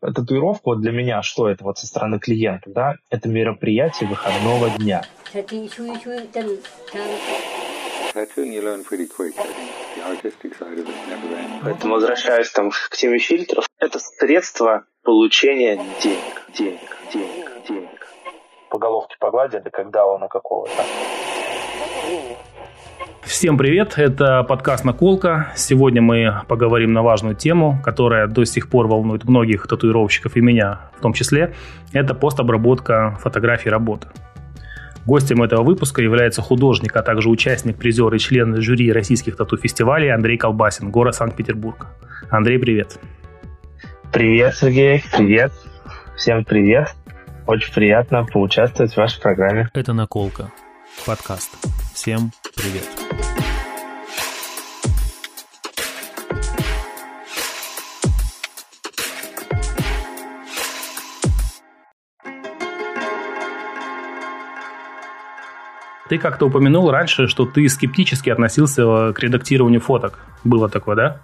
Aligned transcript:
татуировка 0.00 0.62
вот 0.64 0.80
для 0.80 0.92
меня, 0.92 1.22
что 1.22 1.48
это 1.48 1.64
вот 1.64 1.78
со 1.78 1.86
стороны 1.86 2.18
клиента, 2.18 2.70
да, 2.70 2.94
это 3.10 3.28
мероприятие 3.28 4.08
выходного 4.08 4.70
дня. 4.70 5.02
Поэтому 11.62 11.94
возвращаясь 11.94 12.50
там 12.50 12.70
к 12.70 12.96
теме 12.96 13.18
фильтров, 13.18 13.66
это 13.78 13.98
средство 13.98 14.84
получения 15.02 15.76
денег, 16.02 16.46
денег, 16.56 16.96
денег, 17.12 17.66
денег. 17.68 18.08
По 18.70 18.78
головке 18.78 19.16
погладили, 19.18 19.68
когда 19.70 20.06
он 20.06 20.20
на 20.20 20.28
какого-то. 20.28 20.82
Всем 23.30 23.56
привет, 23.56 23.94
это 23.96 24.42
подкаст 24.42 24.84
«Наколка». 24.84 25.52
Сегодня 25.54 26.02
мы 26.02 26.42
поговорим 26.48 26.92
на 26.92 27.04
важную 27.04 27.36
тему, 27.36 27.80
которая 27.84 28.26
до 28.26 28.44
сих 28.44 28.68
пор 28.68 28.88
волнует 28.88 29.22
многих 29.22 29.68
татуировщиков 29.68 30.36
и 30.36 30.40
меня 30.40 30.90
в 30.98 31.00
том 31.00 31.12
числе. 31.12 31.54
Это 31.92 32.14
постобработка 32.14 33.16
фотографий 33.22 33.70
работы. 33.70 34.08
Гостем 35.06 35.44
этого 35.44 35.62
выпуска 35.62 36.02
является 36.02 36.42
художник, 36.42 36.96
а 36.96 37.02
также 37.02 37.30
участник, 37.30 37.76
призер 37.76 38.12
и 38.12 38.18
член 38.18 38.60
жюри 38.60 38.90
российских 38.90 39.36
тату-фестивалей 39.36 40.08
Андрей 40.08 40.36
Колбасин, 40.36 40.90
город 40.90 41.14
Санкт-Петербург. 41.14 41.86
Андрей, 42.30 42.58
привет. 42.58 42.98
Привет, 44.12 44.56
Сергей, 44.56 45.04
привет. 45.16 45.52
Всем 46.16 46.44
привет. 46.44 46.88
Очень 47.46 47.72
приятно 47.72 48.26
поучаствовать 48.26 48.92
в 48.92 48.96
вашей 48.96 49.22
программе. 49.22 49.70
Это 49.72 49.92
«Наколка», 49.92 50.50
подкаст. 51.06 51.52
Всем 51.94 52.32
привет. 52.56 52.99
Ты 66.10 66.18
как-то 66.18 66.46
упомянул 66.46 66.90
раньше, 66.90 67.28
что 67.28 67.46
ты 67.46 67.68
скептически 67.68 68.30
относился 68.30 69.12
к 69.12 69.20
редактированию 69.20 69.80
фоток. 69.80 70.18
Было 70.42 70.68
такое, 70.68 70.96
да? 70.96 71.20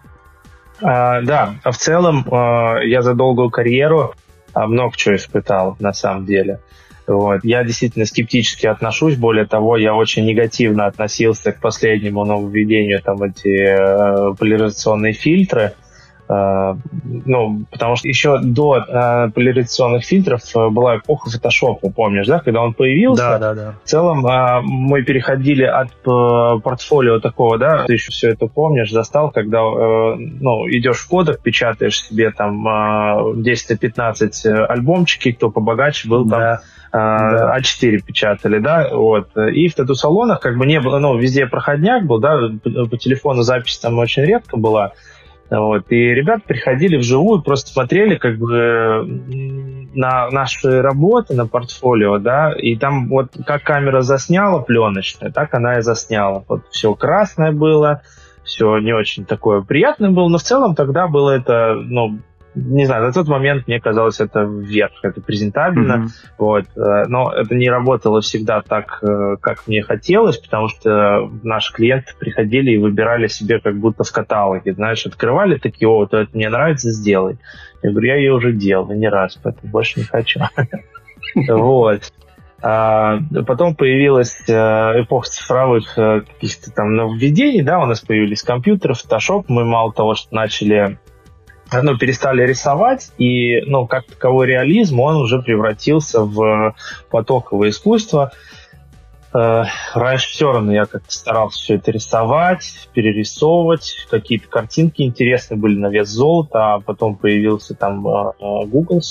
А, 0.80 1.22
да, 1.22 1.54
а 1.64 1.72
в 1.72 1.76
целом 1.76 2.24
а, 2.30 2.78
я 2.84 3.02
за 3.02 3.14
долгую 3.14 3.50
карьеру 3.50 4.14
а, 4.54 4.68
много 4.68 4.96
чего 4.96 5.16
испытал 5.16 5.76
на 5.80 5.92
самом 5.92 6.24
деле. 6.24 6.60
Вот. 7.08 7.40
Я 7.42 7.64
действительно 7.64 8.04
скептически 8.04 8.66
отношусь. 8.66 9.16
Более 9.16 9.46
того, 9.46 9.76
я 9.76 9.92
очень 9.92 10.24
негативно 10.24 10.86
относился 10.86 11.50
к 11.50 11.60
последнему 11.60 12.24
нововведению 12.24 13.02
там 13.02 13.20
эти 13.24 13.58
э, 13.58 14.34
поляризационные 14.36 15.14
фильтры. 15.14 15.74
Э, 16.28 16.74
ну, 17.04 17.64
потому 17.70 17.96
что 17.96 18.08
еще 18.08 18.38
до 18.42 18.78
э, 18.78 19.30
поляризационных 19.30 20.04
фильтров 20.04 20.42
э, 20.56 20.68
была 20.70 20.96
эпоха 20.96 21.30
фотошопа, 21.30 21.90
помнишь, 21.90 22.26
да, 22.26 22.40
когда 22.40 22.62
он 22.62 22.74
появился. 22.74 23.22
Да, 23.22 23.38
да, 23.38 23.54
да. 23.54 23.74
В 23.84 23.88
целом 23.88 24.26
э, 24.26 24.60
мы 24.62 25.02
переходили 25.02 25.62
от 25.62 25.90
э, 26.04 26.60
портфолио 26.62 27.20
такого, 27.20 27.58
да, 27.58 27.84
ты 27.84 27.92
еще 27.92 28.10
все 28.10 28.30
это 28.30 28.46
помнишь, 28.46 28.90
застал, 28.90 29.30
когда, 29.30 29.58
э, 29.58 30.16
ну, 30.16 30.68
идешь 30.68 30.98
в 30.98 31.08
кодек, 31.08 31.40
печатаешь 31.40 32.02
себе 32.02 32.32
там 32.32 32.66
э, 32.66 33.34
10-15 33.36 34.64
альбомчики, 34.66 35.32
кто 35.32 35.50
побогаче 35.50 36.08
был 36.08 36.28
там. 36.28 36.40
Да. 36.40 36.60
Да. 36.92 37.54
А4 37.58 37.98
печатали, 37.98 38.58
да, 38.58 38.88
вот. 38.90 39.36
И 39.36 39.68
в 39.68 39.74
тату-салонах 39.74 40.40
как 40.40 40.56
бы 40.56 40.64
не 40.64 40.80
было, 40.80 40.98
ну, 40.98 41.18
везде 41.18 41.44
проходняк 41.44 42.06
был, 42.06 42.20
да, 42.20 42.38
по 42.62 42.96
телефону 42.96 43.42
запись 43.42 43.76
там 43.76 43.98
очень 43.98 44.22
редко 44.22 44.56
была. 44.56 44.92
Вот. 45.50 45.84
И 45.90 45.96
ребята 45.96 46.42
приходили 46.46 46.96
вживую, 46.96 47.42
просто 47.42 47.70
смотрели 47.70 48.16
как 48.16 48.36
бы 48.38 49.04
на 49.94 50.28
наши 50.30 50.82
работы, 50.82 51.34
на 51.34 51.46
портфолио, 51.46 52.18
да, 52.18 52.52
и 52.52 52.76
там 52.76 53.08
вот 53.08 53.28
как 53.46 53.62
камера 53.62 54.02
засняла 54.02 54.60
пленочная, 54.60 55.30
так 55.30 55.54
она 55.54 55.78
и 55.78 55.82
засняла. 55.82 56.44
Вот 56.48 56.62
все 56.70 56.94
красное 56.94 57.52
было, 57.52 58.02
все 58.44 58.78
не 58.78 58.92
очень 58.92 59.24
такое 59.24 59.62
приятное 59.62 60.10
было, 60.10 60.28
но 60.28 60.38
в 60.38 60.42
целом 60.42 60.74
тогда 60.74 61.06
было 61.06 61.30
это, 61.30 61.74
ну, 61.74 62.18
не 62.56 62.86
знаю, 62.86 63.04
на 63.04 63.12
тот 63.12 63.28
момент 63.28 63.68
мне 63.68 63.80
казалось 63.80 64.18
это 64.18 64.40
вверх, 64.40 64.92
это 65.02 65.20
презентабельно, 65.20 65.92
mm-hmm. 65.92 66.30
вот, 66.38 66.64
э, 66.74 67.04
но 67.06 67.30
это 67.30 67.54
не 67.54 67.68
работало 67.68 68.22
всегда 68.22 68.62
так, 68.62 68.98
э, 69.02 69.36
как 69.40 69.66
мне 69.66 69.82
хотелось, 69.82 70.38
потому 70.38 70.68
что 70.68 71.30
наши 71.42 71.72
клиенты 71.72 72.14
приходили 72.18 72.70
и 72.70 72.78
выбирали 72.78 73.26
себе 73.26 73.60
как 73.60 73.78
будто 73.78 74.04
в 74.04 74.12
каталоге, 74.12 74.72
знаешь, 74.72 75.04
открывали 75.04 75.58
такие, 75.58 75.86
о, 75.86 75.98
вот 75.98 76.14
это 76.14 76.30
мне 76.32 76.48
нравится, 76.48 76.90
сделай. 76.90 77.38
Я 77.82 77.90
говорю, 77.90 78.08
я 78.08 78.16
ее 78.16 78.32
уже 78.32 78.52
делал 78.52 78.90
не 78.90 79.08
раз, 79.08 79.38
поэтому 79.42 79.70
больше 79.70 80.00
не 80.00 80.06
хочу. 80.06 80.40
Вот. 81.48 82.02
А 82.62 83.18
потом 83.46 83.74
появилась 83.74 84.40
э, 84.48 84.52
эпоха 84.52 85.28
цифровых 85.28 85.94
каких-то 85.94 86.70
там 86.70 86.94
нововведений, 86.94 87.62
да, 87.62 87.80
у 87.80 87.86
нас 87.86 88.00
появились 88.00 88.42
компьютеры, 88.42 88.94
Photoshop, 88.94 89.44
мы 89.48 89.64
мало 89.64 89.92
того, 89.92 90.14
что 90.14 90.34
начали 90.34 90.98
ну, 91.72 91.98
перестали 91.98 92.42
рисовать, 92.42 93.12
и, 93.18 93.60
ну, 93.62 93.86
как 93.86 94.06
таковой 94.06 94.46
реализм, 94.46 95.00
он 95.00 95.16
уже 95.16 95.42
превратился 95.42 96.22
в 96.22 96.74
потоковое 97.10 97.70
искусство. 97.70 98.32
Э, 99.34 99.64
раньше 99.94 100.28
все 100.28 100.52
равно 100.52 100.72
я 100.72 100.86
как-то 100.86 101.12
старался 101.12 101.58
все 101.58 101.74
это 101.74 101.90
рисовать, 101.90 102.88
перерисовывать, 102.94 104.06
какие-то 104.10 104.48
картинки 104.48 105.02
интересные 105.02 105.58
были 105.58 105.76
на 105.76 105.88
вес 105.88 106.08
золота, 106.08 106.74
а 106.74 106.80
потом 106.80 107.16
появился 107.16 107.74
там 107.74 108.06
э, 108.06 108.32
Google, 108.66 109.02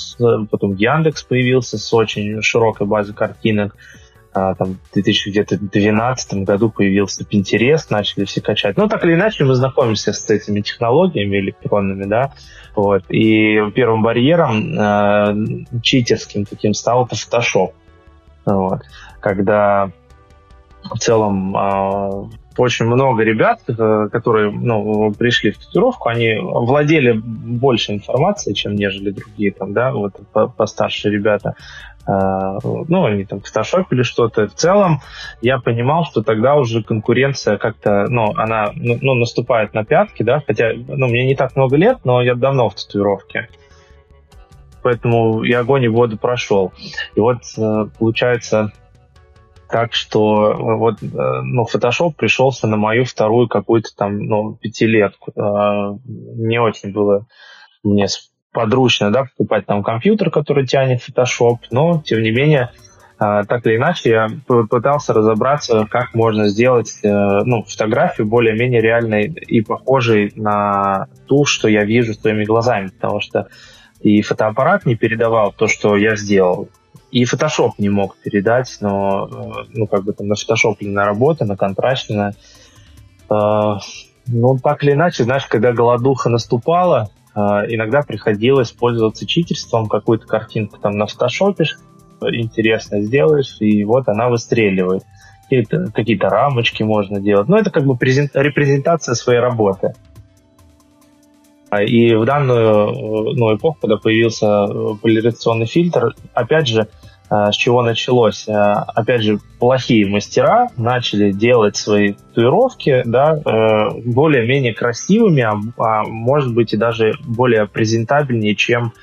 потом 0.49 0.75
Яндекс 0.75 1.23
появился 1.23 1.77
с 1.77 1.93
очень 1.93 2.41
широкой 2.41 2.87
базой 2.87 3.13
картинок. 3.13 3.75
А, 4.35 4.53
там, 4.53 4.77
в 4.91 4.93
2012 4.93 6.43
году 6.43 6.69
появился 6.69 7.23
Pinterest, 7.23 7.85
начали 7.89 8.25
все 8.25 8.41
качать. 8.41 8.75
Ну, 8.75 8.89
так 8.89 9.05
или 9.05 9.13
иначе, 9.13 9.45
мы 9.45 9.55
знакомимся 9.55 10.11
с 10.11 10.29
этими 10.29 10.59
технологиями 10.59 11.37
электронными, 11.37 12.03
да, 12.03 12.33
вот. 12.75 13.03
И 13.07 13.57
первым 13.73 14.03
барьером 14.03 14.77
э, 14.77 15.79
читерским 15.81 16.43
таким 16.43 16.73
стал 16.73 17.05
это 17.05 17.15
Photoshop. 17.15 17.71
Вот. 18.45 18.81
Когда 19.21 19.91
в 20.83 20.97
целом 20.99 21.55
э, 21.55 22.25
очень 22.57 22.87
много 22.87 23.23
ребят, 23.23 23.61
э, 23.69 24.09
которые 24.11 24.51
ну, 24.51 25.13
пришли 25.13 25.51
в 25.51 25.59
татуировку, 25.59 26.09
они 26.09 26.35
владели 26.41 27.13
больше 27.13 27.93
информацией, 27.93 28.53
чем 28.53 28.75
нежели 28.75 29.11
другие 29.11 29.53
там, 29.53 29.71
да, 29.71 29.93
вот 29.93 30.19
постарше 30.57 31.09
ребята. 31.09 31.55
Э, 32.07 32.59
ну, 32.63 33.05
они 33.05 33.25
там 33.25 33.41
фотошопили 33.41 34.03
что-то. 34.03 34.47
В 34.47 34.53
целом 34.53 35.01
я 35.41 35.59
понимал, 35.59 36.05
что 36.05 36.21
тогда 36.21 36.55
уже 36.55 36.83
конкуренция 36.83 37.57
как-то, 37.57 38.05
ну, 38.09 38.33
она 38.35 38.71
ну, 38.75 38.97
ну, 39.01 39.15
наступает 39.15 39.73
на 39.73 39.83
пятки, 39.83 40.23
да, 40.23 40.41
хотя, 40.45 40.73
ну, 40.75 41.07
мне 41.07 41.25
не 41.25 41.35
так 41.35 41.55
много 41.55 41.75
лет, 41.77 41.99
но 42.03 42.21
я 42.21 42.35
давно 42.35 42.69
в 42.69 42.75
татуировке. 42.75 43.49
Поэтому 44.83 45.43
я 45.43 45.61
огонь 45.61 45.83
и 45.83 45.87
воду 45.87 46.17
прошел. 46.17 46.71
И 47.15 47.19
вот 47.19 47.39
э, 47.57 47.85
получается 47.97 48.71
так, 49.67 49.95
что 49.95 50.53
вот, 50.53 51.01
э, 51.01 51.07
ну, 51.07 51.65
Photoshop 51.65 52.13
пришелся 52.15 52.67
на 52.67 52.77
мою 52.77 53.05
вторую 53.05 53.47
какую-то 53.47 53.89
там, 53.97 54.19
ну, 54.19 54.55
пятилетку. 54.55 55.31
Не 55.35 56.61
очень 56.61 56.91
было 56.91 57.25
мне 57.83 58.07
подручно, 58.55 59.11
да, 59.11 59.25
покупать 59.25 59.65
там 59.65 59.83
компьютер, 59.83 60.31
который 60.31 60.65
тянет 60.65 61.01
Photoshop, 61.07 61.57
но, 61.71 62.01
тем 62.05 62.23
не 62.23 62.31
менее, 62.31 62.71
а, 63.19 63.43
так 63.43 63.67
или 63.67 63.75
иначе, 63.75 64.09
я 64.09 64.27
пытался 64.47 65.13
разобраться, 65.13 65.85
как 65.91 66.15
можно 66.15 66.47
сделать 66.47 66.99
э, 67.03 67.09
ну, 67.09 67.63
фотографию 67.63 68.27
более-менее 68.27 68.81
реальной 68.81 69.25
и 69.25 69.61
похожей 69.61 70.31
на 70.35 71.07
ту, 71.27 71.45
что 71.45 71.67
я 71.67 71.83
вижу 71.83 72.13
своими 72.13 72.45
глазами, 72.45 72.87
потому 72.87 73.19
что 73.19 73.47
и 73.99 74.21
фотоаппарат 74.21 74.85
не 74.85 74.95
передавал 74.95 75.53
то, 75.53 75.67
что 75.67 75.97
я 75.97 76.15
сделал, 76.15 76.69
и 77.11 77.23
Photoshop 77.23 77.71
не 77.77 77.89
мог 77.89 78.17
передать, 78.17 78.77
но 78.79 79.27
э, 79.27 79.65
ну, 79.73 79.87
как 79.87 80.03
бы 80.03 80.13
там 80.13 80.27
нафотошопленная 80.27 81.05
работа, 81.05 81.45
наконтраченная. 81.45 82.35
Э, 83.29 83.75
ну, 84.27 84.57
так 84.57 84.83
или 84.83 84.93
иначе, 84.93 85.23
знаешь, 85.23 85.45
когда 85.45 85.71
голодуха 85.71 86.29
наступала, 86.29 87.09
иногда 87.35 88.01
приходилось 88.01 88.71
пользоваться 88.71 89.27
читерством, 89.27 89.87
какую-то 89.87 90.25
картинку 90.25 90.79
там 90.79 90.97
нафотошопишь, 90.97 91.77
интересно 92.21 93.01
сделаешь, 93.01 93.57
и 93.59 93.83
вот 93.83 94.07
она 94.07 94.29
выстреливает. 94.29 95.03
Какие-то, 95.43 95.91
какие-то 95.91 96.29
рамочки 96.29 96.81
можно 96.81 97.19
делать. 97.19 97.47
Ну, 97.47 97.55
это 97.55 97.69
как 97.69 97.85
бы 97.85 97.95
презент, 97.95 98.31
репрезентация 98.33 99.13
своей 99.13 99.39
работы. 99.39 99.93
А, 101.69 101.83
и 101.83 102.15
в 102.15 102.25
данную 102.25 103.33
ну, 103.35 103.55
эпоху, 103.55 103.77
когда 103.81 103.97
появился 103.97 104.65
поляризационный 105.01 105.67
фильтр, 105.67 106.15
опять 106.33 106.67
же, 106.67 106.81
а, 106.81 106.87
с 107.29 107.55
чего 107.55 107.81
началось? 107.81 108.47
А, 108.47 108.83
опять 108.83 109.21
же, 109.21 109.39
плохие 109.59 110.07
мастера 110.07 110.69
начали 110.77 111.31
делать 111.31 111.75
свои 111.75 112.13
татуировки 112.13 113.01
да, 113.05 113.35
э, 113.37 114.01
более-менее 114.05 114.73
красивыми, 114.73 115.41
а, 115.41 115.59
а 115.77 116.03
может 116.03 116.53
быть 116.53 116.73
и 116.73 116.77
даже 116.77 117.13
более 117.25 117.67
презентабельнее, 117.67 118.55
чем 118.55 118.93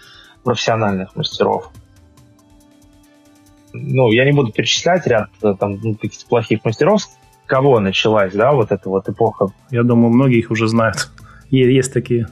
профессиональных 0.45 1.17
мастеров. 1.17 1.71
Ну, 3.73 4.13
я 4.13 4.25
не 4.25 4.33
буду 4.33 4.53
перечислять 4.53 5.07
ряд 5.07 5.31
э, 5.43 5.55
там 5.59 5.79
ну, 5.83 5.95
каких-то 5.95 6.27
плохих 6.27 6.65
мастеров, 6.65 7.03
с 7.03 7.11
кого 7.47 7.81
началась, 7.81 8.33
да, 8.33 8.53
вот 8.53 8.71
эта 8.71 8.89
вот 8.89 9.09
эпоха. 9.09 9.49
Я 9.71 9.83
думаю, 9.83 10.13
многие 10.13 10.39
их 10.39 10.51
уже 10.51 10.69
знают. 10.69 11.11
Есть 11.51 11.93
такие. 11.93 12.29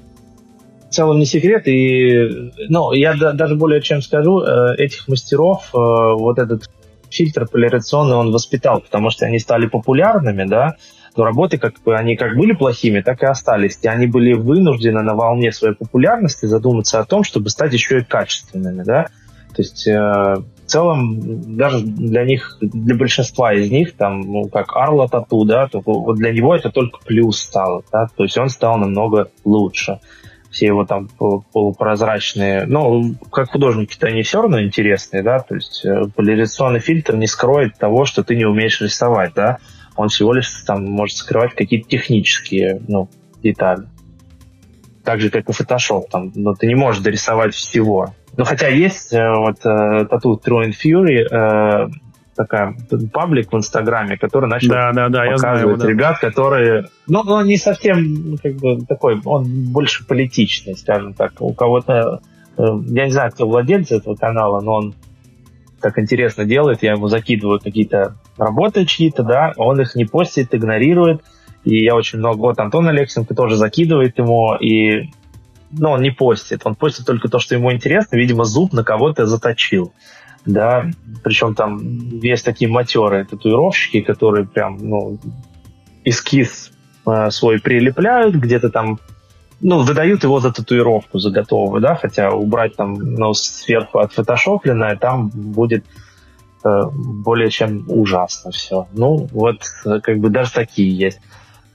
Целом 0.90 1.18
не 1.18 1.26
секрет, 1.26 1.68
и, 1.68 2.50
ну, 2.68 2.92
я 2.92 3.14
даже 3.14 3.54
более 3.54 3.80
чем 3.80 4.02
скажу, 4.02 4.40
э, 4.40 4.74
этих 4.76 5.06
мастеров, 5.06 5.70
э, 5.72 5.76
вот 5.76 6.38
этот 6.38 6.68
фильтр 7.10 7.46
полирационный 7.46 8.16
он 8.16 8.32
воспитал, 8.32 8.80
потому 8.80 9.10
что 9.10 9.26
они 9.26 9.38
стали 9.38 9.66
популярными, 9.66 10.44
да, 10.44 10.76
но 11.16 11.24
работы 11.24 11.58
как 11.58 11.74
бы 11.84 11.96
они 11.96 12.16
как 12.16 12.36
были 12.36 12.52
плохими, 12.52 13.00
так 13.00 13.22
и 13.22 13.26
остались. 13.26 13.78
И 13.82 13.88
они 13.88 14.06
были 14.06 14.32
вынуждены 14.32 15.02
на 15.02 15.14
волне 15.14 15.52
своей 15.52 15.74
популярности 15.74 16.46
задуматься 16.46 17.00
о 17.00 17.04
том, 17.04 17.24
чтобы 17.24 17.50
стать 17.50 17.72
еще 17.72 17.98
и 17.98 18.04
качественными, 18.04 18.82
да. 18.82 19.06
То 19.54 19.62
есть 19.62 19.86
э, 19.88 19.92
в 19.92 20.66
целом 20.66 21.56
даже 21.56 21.84
для 21.84 22.24
них, 22.24 22.58
для 22.60 22.94
большинства 22.94 23.52
из 23.52 23.70
них, 23.70 23.96
там, 23.96 24.20
ну, 24.20 24.48
как 24.48 24.76
Арла 24.76 25.08
Тату, 25.08 25.44
да, 25.44 25.66
то 25.66 25.82
вот 25.84 26.16
для 26.16 26.32
него 26.32 26.54
это 26.54 26.70
только 26.70 27.00
плюс 27.04 27.40
стало, 27.40 27.82
да, 27.92 28.06
то 28.16 28.22
есть 28.22 28.38
он 28.38 28.48
стал 28.48 28.78
намного 28.78 29.30
лучше 29.44 29.98
все 30.50 30.66
его 30.66 30.84
там 30.84 31.08
полупрозрачные. 31.08 32.66
Ну, 32.66 33.14
как 33.30 33.50
художники-то 33.50 34.08
они 34.08 34.22
все 34.22 34.42
равно 34.42 34.60
интересные, 34.62 35.22
да, 35.22 35.38
то 35.38 35.54
есть 35.54 35.84
э, 35.84 36.02
поляризационный 36.14 36.80
фильтр 36.80 37.16
не 37.16 37.26
скроет 37.26 37.78
того, 37.78 38.04
что 38.04 38.24
ты 38.24 38.36
не 38.36 38.44
умеешь 38.44 38.80
рисовать, 38.80 39.32
да, 39.34 39.58
он 39.96 40.08
всего 40.08 40.32
лишь 40.32 40.50
там 40.66 40.84
может 40.84 41.16
скрывать 41.16 41.54
какие-то 41.54 41.88
технические, 41.88 42.80
ну, 42.88 43.08
детали. 43.42 43.86
Так 45.04 45.20
же, 45.20 45.30
как 45.30 45.48
и 45.48 45.52
Photoshop, 45.52 46.04
там, 46.10 46.32
но 46.34 46.54
ты 46.54 46.66
не 46.66 46.74
можешь 46.74 47.02
дорисовать 47.02 47.54
всего. 47.54 48.14
Ну, 48.36 48.44
хотя 48.44 48.68
есть 48.68 49.12
э, 49.12 49.28
вот 49.30 49.64
э, 49.64 50.06
Tattoo 50.10 50.40
True 50.42 50.66
and 50.66 50.74
Fury, 50.74 51.90
такая 52.40 52.74
паблик 53.12 53.52
в 53.52 53.56
Инстаграме, 53.56 54.16
который 54.16 54.48
начал 54.48 54.70
да, 54.70 54.92
да, 54.92 55.08
да, 55.10 55.24
показывать 55.24 55.30
я 55.30 55.38
знаю, 55.38 55.76
да. 55.76 55.86
ребят, 55.86 56.18
которые, 56.18 56.86
ну, 57.06 57.20
он 57.20 57.46
не 57.46 57.58
совсем 57.58 58.38
как 58.42 58.54
бы 58.54 58.80
такой, 58.86 59.20
он 59.24 59.44
больше 59.70 60.06
политичный, 60.06 60.74
скажем 60.74 61.12
так. 61.12 61.32
У 61.40 61.52
кого-то, 61.52 62.20
э, 62.56 62.62
я 62.86 63.04
не 63.04 63.10
знаю, 63.10 63.30
кто 63.30 63.46
владелец 63.46 63.92
этого 63.92 64.14
канала, 64.14 64.62
но 64.62 64.72
он 64.72 64.94
так 65.82 65.98
интересно 65.98 66.46
делает, 66.46 66.82
я 66.82 66.92
ему 66.92 67.08
закидываю 67.08 67.60
какие-то 67.60 68.16
работы 68.38 68.86
чьи-то, 68.86 69.22
да, 69.22 69.52
он 69.58 69.78
их 69.82 69.94
не 69.94 70.06
постит, 70.06 70.54
игнорирует, 70.54 71.22
и 71.64 71.84
я 71.84 71.94
очень 71.94 72.20
много, 72.20 72.38
вот 72.38 72.58
Антон 72.58 72.88
Алексенко 72.88 73.34
тоже 73.34 73.56
закидывает 73.56 74.16
ему, 74.16 74.54
и 74.54 75.10
ну, 75.70 75.90
он 75.90 76.00
не 76.00 76.10
постит, 76.10 76.62
он 76.64 76.74
постит 76.74 77.04
только 77.04 77.28
то, 77.28 77.38
что 77.38 77.54
ему 77.54 77.70
интересно, 77.70 78.16
видимо, 78.16 78.44
зуб 78.44 78.72
на 78.72 78.82
кого-то 78.82 79.26
заточил 79.26 79.92
да, 80.46 80.86
причем 81.22 81.54
там 81.54 81.78
есть 82.20 82.44
такие 82.44 82.70
матерые 82.70 83.24
татуировщики, 83.24 84.00
которые 84.00 84.46
прям, 84.46 84.78
ну, 84.78 85.18
эскиз 86.04 86.72
э, 87.06 87.30
свой 87.30 87.60
прилепляют, 87.60 88.34
где-то 88.34 88.70
там, 88.70 88.98
ну, 89.60 89.80
выдают 89.80 90.24
его 90.24 90.40
за 90.40 90.52
татуировку, 90.52 91.18
за 91.18 91.30
готовую, 91.30 91.80
да, 91.82 91.94
хотя 91.94 92.30
убрать 92.30 92.76
там, 92.76 92.94
ну, 92.94 93.34
сверху 93.34 93.98
отфотошопленное, 93.98 94.96
там 94.96 95.28
будет 95.28 95.84
э, 96.64 96.82
более 96.92 97.50
чем 97.50 97.84
ужасно 97.88 98.50
все. 98.50 98.88
Ну, 98.92 99.28
вот, 99.32 99.62
э, 99.84 100.00
как 100.00 100.18
бы 100.18 100.30
даже 100.30 100.52
такие 100.52 100.96
есть. 100.96 101.20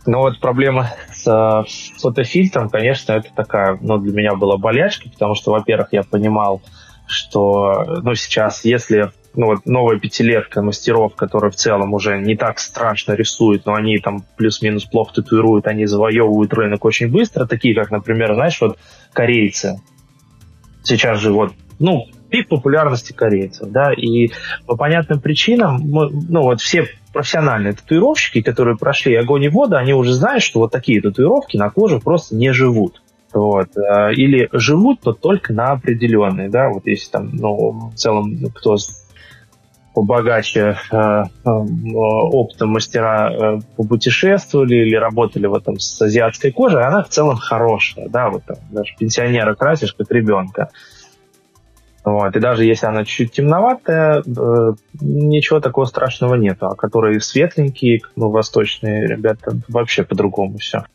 Но 0.07 0.21
вот 0.21 0.39
проблема 0.39 0.91
с 1.11 1.27
э, 1.27 1.99
фотофильтром, 1.99 2.69
конечно, 2.69 3.13
это 3.13 3.29
такая, 3.35 3.77
ну, 3.81 3.97
для 3.97 4.13
меня 4.13 4.35
была 4.35 4.57
болячка, 4.57 5.09
потому 5.09 5.35
что, 5.35 5.51
во-первых, 5.51 5.89
я 5.91 6.03
понимал, 6.03 6.61
что 7.07 8.01
ну, 8.03 8.15
сейчас, 8.15 8.65
если 8.65 9.11
ну, 9.35 9.47
вот 9.47 9.65
новая 9.65 9.99
пятилетка 9.99 10.61
мастеров, 10.61 11.15
которые 11.15 11.51
в 11.51 11.55
целом 11.55 11.93
уже 11.93 12.17
не 12.17 12.35
так 12.35 12.59
страшно 12.59 13.13
рисуют, 13.13 13.65
но 13.65 13.73
они 13.73 13.97
там 13.97 14.23
плюс-минус 14.37 14.85
плохо 14.85 15.15
татуируют, 15.15 15.67
они 15.67 15.85
завоевывают 15.85 16.53
рынок 16.53 16.85
очень 16.85 17.09
быстро, 17.09 17.45
такие 17.45 17.75
как, 17.75 17.91
например, 17.91 18.33
знаешь, 18.33 18.59
вот 18.61 18.77
корейцы. 19.13 19.81
Сейчас 20.83 21.19
же 21.19 21.33
вот, 21.33 21.53
ну, 21.79 22.05
пик 22.29 22.47
популярности 22.47 23.13
корейцев, 23.13 23.69
да, 23.69 23.91
и 23.93 24.29
по 24.65 24.75
понятным 24.75 25.19
причинам, 25.19 25.81
мы, 25.81 26.09
ну, 26.11 26.43
вот 26.43 26.61
все 26.61 26.87
профессиональные 27.13 27.73
татуировщики, 27.73 28.41
которые 28.41 28.77
прошли 28.77 29.15
огонь 29.15 29.43
и 29.43 29.49
воду, 29.49 29.77
они 29.77 29.93
уже 29.93 30.13
знают, 30.13 30.43
что 30.43 30.59
вот 30.59 30.71
такие 30.71 31.01
татуировки 31.01 31.57
на 31.57 31.69
коже 31.69 31.99
просто 31.99 32.35
не 32.35 32.51
живут. 32.51 33.01
Вот. 33.35 33.75
Э, 33.75 34.13
или 34.13 34.47
живут, 34.53 35.01
то 35.01 35.11
только 35.11 35.51
на 35.53 35.73
определенные, 35.73 36.49
да, 36.49 36.69
вот 36.69 36.87
если 36.87 37.11
там, 37.11 37.29
ну, 37.33 37.91
в 37.93 37.95
целом, 37.95 38.37
кто 38.55 38.77
побогаче 39.93 40.77
э, 40.91 40.97
э, 40.97 41.23
опытом 41.45 42.69
мастера 42.69 43.29
э, 43.29 43.59
попутешествовали 43.75 44.75
или 44.75 44.95
работали 44.95 45.47
вот 45.47 45.65
там 45.65 45.79
с 45.79 46.01
азиатской 46.01 46.53
кожей, 46.53 46.81
она 46.81 47.03
в 47.03 47.09
целом 47.09 47.35
хорошая, 47.35 48.07
да, 48.07 48.29
вот 48.29 48.43
там 48.45 48.57
даже 48.71 48.95
пенсионера 48.97 49.53
красишь 49.53 49.93
как 49.93 50.09
ребенка. 50.11 50.69
Вот. 52.05 52.35
И 52.35 52.39
даже 52.39 52.63
если 52.63 52.85
она 52.85 53.03
чуть-чуть 53.03 53.31
темноватая, 53.31 54.21
э, 54.21 54.73
ничего 55.01 55.59
такого 55.59 55.85
страшного 55.85 56.35
нету. 56.35 56.67
А 56.67 56.75
которые 56.75 57.19
светленькие, 57.19 58.01
ну, 58.15 58.29
восточные 58.29 59.07
ребята, 59.07 59.57
вообще 59.67 60.03
по-другому 60.03 60.57
все. 60.59 60.85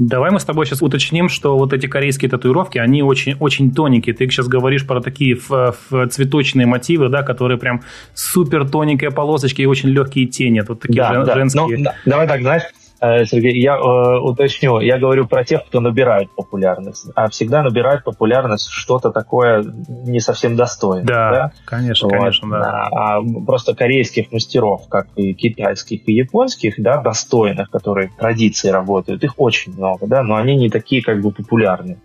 Давай 0.00 0.30
мы 0.30 0.40
с 0.40 0.44
тобой 0.44 0.64
сейчас 0.64 0.80
уточним, 0.80 1.28
что 1.28 1.58
вот 1.58 1.74
эти 1.74 1.86
корейские 1.86 2.30
татуировки, 2.30 2.78
они 2.78 3.02
очень, 3.02 3.36
очень 3.38 3.70
тоненькие. 3.70 4.14
Ты 4.14 4.26
сейчас 4.30 4.48
говоришь 4.48 4.86
про 4.86 5.02
такие 5.02 5.34
в, 5.34 5.76
в 5.90 6.08
цветочные 6.08 6.66
мотивы, 6.66 7.10
да, 7.10 7.22
которые 7.22 7.58
прям 7.58 7.82
супер 8.14 8.66
тоненькие 8.66 9.10
полосочки 9.10 9.60
и 9.60 9.66
очень 9.66 9.90
легкие 9.90 10.24
тени. 10.24 10.62
Вот 10.66 10.80
такие 10.80 11.02
да, 11.02 11.12
жен, 11.12 11.24
да. 11.26 11.34
женские. 11.34 11.78
Ну, 11.78 11.84
да. 11.84 11.94
Давай 12.06 12.26
так, 12.26 12.40
знаешь, 12.40 12.62
Сергей, 13.00 13.60
я 13.62 13.76
э, 13.76 14.18
уточню, 14.20 14.80
я 14.80 14.98
говорю 14.98 15.26
про 15.26 15.42
тех, 15.42 15.64
кто 15.64 15.80
набирает 15.80 16.30
популярность, 16.32 17.06
а 17.14 17.30
всегда 17.30 17.62
набирает 17.62 18.04
популярность 18.04 18.68
что-то 18.68 19.10
такое 19.10 19.64
не 19.88 20.20
совсем 20.20 20.54
достойное. 20.54 21.06
Да, 21.06 21.30
да? 21.30 21.52
конечно, 21.64 22.08
вот. 22.08 22.18
конечно, 22.18 22.50
да. 22.50 22.88
А, 22.90 23.16
а 23.16 23.22
просто 23.46 23.74
корейских 23.74 24.30
мастеров, 24.32 24.86
как 24.88 25.08
и 25.16 25.32
китайских, 25.32 26.06
и 26.06 26.12
японских, 26.12 26.74
да, 26.76 27.00
достойных, 27.00 27.70
которые 27.70 28.10
традиции 28.18 28.68
работают, 28.68 29.24
их 29.24 29.34
очень 29.38 29.72
много, 29.72 30.06
да, 30.06 30.22
но 30.22 30.36
они 30.36 30.56
не 30.56 30.68
такие 30.68 31.02
как 31.02 31.22
бы 31.22 31.30
популярные. 31.30 31.98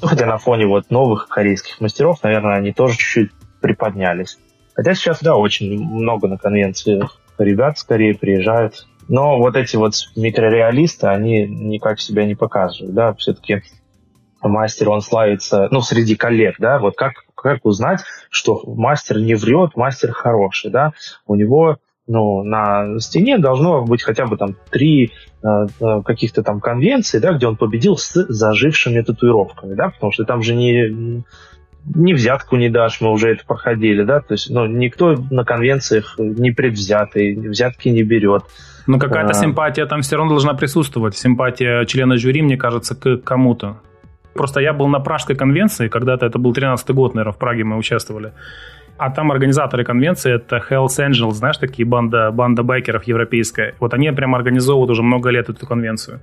Ну, 0.00 0.08
хотя 0.08 0.26
на 0.26 0.38
фоне 0.38 0.66
вот 0.66 0.90
новых 0.90 1.26
корейских 1.28 1.80
мастеров, 1.80 2.22
наверное, 2.22 2.56
они 2.56 2.72
тоже 2.72 2.96
чуть-чуть 2.96 3.30
приподнялись. 3.60 4.38
Хотя 4.74 4.94
сейчас, 4.94 5.20
да, 5.22 5.36
очень 5.36 5.82
много 5.82 6.28
на 6.28 6.36
конвенциях 6.36 7.18
ребят 7.38 7.78
скорее 7.78 8.14
приезжают 8.14 8.86
но 9.08 9.38
вот 9.38 9.56
эти 9.56 9.76
вот 9.76 9.94
микрореалисты, 10.16 11.06
они 11.06 11.46
никак 11.46 12.00
себя 12.00 12.24
не 12.24 12.34
показывают, 12.34 12.94
да, 12.94 13.14
все-таки 13.14 13.62
мастер, 14.42 14.90
он 14.90 15.00
славится, 15.00 15.68
ну, 15.70 15.80
среди 15.80 16.16
коллег, 16.16 16.56
да, 16.58 16.78
вот 16.78 16.96
как, 16.96 17.24
как 17.34 17.64
узнать, 17.64 18.00
что 18.30 18.62
мастер 18.66 19.18
не 19.18 19.34
врет, 19.34 19.76
мастер 19.76 20.12
хороший, 20.12 20.70
да, 20.70 20.92
у 21.26 21.34
него, 21.34 21.78
ну, 22.06 22.42
на 22.42 23.00
стене 23.00 23.38
должно 23.38 23.84
быть 23.84 24.02
хотя 24.02 24.26
бы 24.26 24.36
там 24.36 24.56
три 24.70 25.12
э, 25.42 25.48
э 25.80 26.02
каких-то 26.04 26.42
там 26.42 26.60
конвенций, 26.60 27.20
да, 27.20 27.32
где 27.32 27.46
он 27.46 27.56
победил 27.56 27.96
с 27.96 28.12
зажившими 28.28 29.00
татуировками, 29.00 29.74
да, 29.74 29.90
потому 29.90 30.12
что 30.12 30.24
там 30.24 30.42
же 30.42 30.54
не 30.54 31.24
ни 31.94 32.12
взятку 32.12 32.56
не 32.56 32.68
дашь, 32.68 33.00
мы 33.00 33.10
уже 33.10 33.32
это 33.32 33.44
проходили, 33.46 34.02
да, 34.02 34.20
то 34.20 34.34
есть, 34.34 34.50
ну, 34.50 34.66
никто 34.66 35.16
на 35.30 35.44
конвенциях 35.44 36.16
не 36.18 36.50
предвзятый, 36.50 37.34
взятки 37.34 37.88
не 37.88 38.02
берет. 38.02 38.44
Но 38.86 38.98
какая-то 38.98 39.30
а... 39.30 39.34
симпатия 39.34 39.86
там 39.86 40.02
все 40.02 40.16
равно 40.16 40.30
должна 40.30 40.54
присутствовать, 40.54 41.16
симпатия 41.16 41.84
члена 41.86 42.16
жюри, 42.16 42.42
мне 42.42 42.56
кажется, 42.56 42.94
к 42.94 43.18
кому-то. 43.18 43.80
Просто 44.34 44.60
я 44.60 44.72
был 44.72 44.88
на 44.88 45.00
Пражской 45.00 45.34
конвенции, 45.34 45.88
когда-то 45.88 46.26
это 46.26 46.38
был 46.38 46.52
13-й 46.52 46.92
год, 46.92 47.14
наверное, 47.14 47.32
в 47.32 47.38
Праге 47.38 47.64
мы 47.64 47.76
участвовали. 47.76 48.32
А 48.98 49.10
там 49.10 49.30
организаторы 49.30 49.84
конвенции 49.84 50.34
это 50.34 50.56
Hells 50.56 50.98
Angels, 50.98 51.32
знаешь, 51.32 51.58
такие 51.58 51.86
банда, 51.86 52.30
банда 52.30 52.62
байкеров 52.62 53.04
европейская. 53.04 53.74
Вот 53.78 53.92
они 53.94 54.10
прям 54.10 54.34
организовывают 54.34 54.90
уже 54.90 55.02
много 55.02 55.30
лет 55.30 55.48
эту 55.48 55.66
конвенцию. 55.66 56.20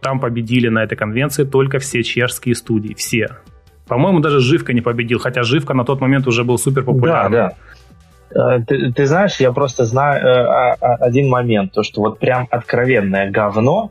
Там 0.00 0.20
победили 0.20 0.68
на 0.68 0.82
этой 0.82 0.96
конвенции 0.96 1.44
только 1.44 1.78
все 1.78 2.02
чешские 2.02 2.54
студии, 2.54 2.94
все. 2.94 3.38
По-моему, 3.86 4.20
даже 4.20 4.40
Живка 4.40 4.72
не 4.72 4.80
победил, 4.80 5.18
хотя 5.18 5.42
Живка 5.42 5.74
на 5.74 5.84
тот 5.84 6.00
момент 6.00 6.26
уже 6.26 6.44
был 6.44 6.58
супер 6.58 6.84
популярный. 6.84 7.36
Да, 7.36 7.48
да. 7.48 8.56
Э, 8.56 8.64
ты, 8.64 8.92
ты 8.92 9.06
знаешь, 9.06 9.36
я 9.36 9.52
просто 9.52 9.84
знаю 9.84 10.24
э, 10.24 10.72
один 10.80 11.28
момент, 11.28 11.72
то 11.72 11.82
что 11.82 12.00
вот 12.00 12.18
прям 12.18 12.48
откровенное 12.50 13.30
говно 13.30 13.90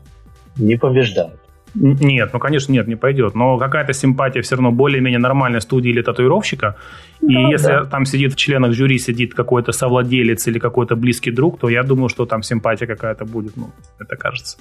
не 0.56 0.76
побеждает. 0.76 1.38
Нет, 1.74 2.30
ну, 2.32 2.38
конечно, 2.38 2.72
нет, 2.72 2.86
не 2.86 2.94
пойдет. 2.94 3.34
Но 3.34 3.58
какая-то 3.58 3.92
симпатия 3.92 4.42
все 4.42 4.54
равно 4.54 4.70
более-менее 4.70 5.18
нормальной 5.18 5.60
студии 5.60 5.90
или 5.90 6.02
татуировщика. 6.02 6.76
И 7.20 7.34
ну, 7.34 7.50
если 7.50 7.68
да. 7.68 7.84
там 7.84 8.04
сидит 8.04 8.32
в 8.32 8.36
членах 8.36 8.72
жюри 8.72 8.98
сидит 8.98 9.34
какой-то 9.34 9.72
совладелец 9.72 10.46
или 10.46 10.60
какой-то 10.60 10.94
близкий 10.94 11.32
друг, 11.32 11.58
то 11.58 11.68
я 11.68 11.82
думаю, 11.82 12.08
что 12.08 12.26
там 12.26 12.42
симпатия 12.44 12.86
какая-то 12.86 13.24
будет. 13.24 13.56
Ну, 13.56 13.70
это 13.98 14.14
кажется. 14.16 14.58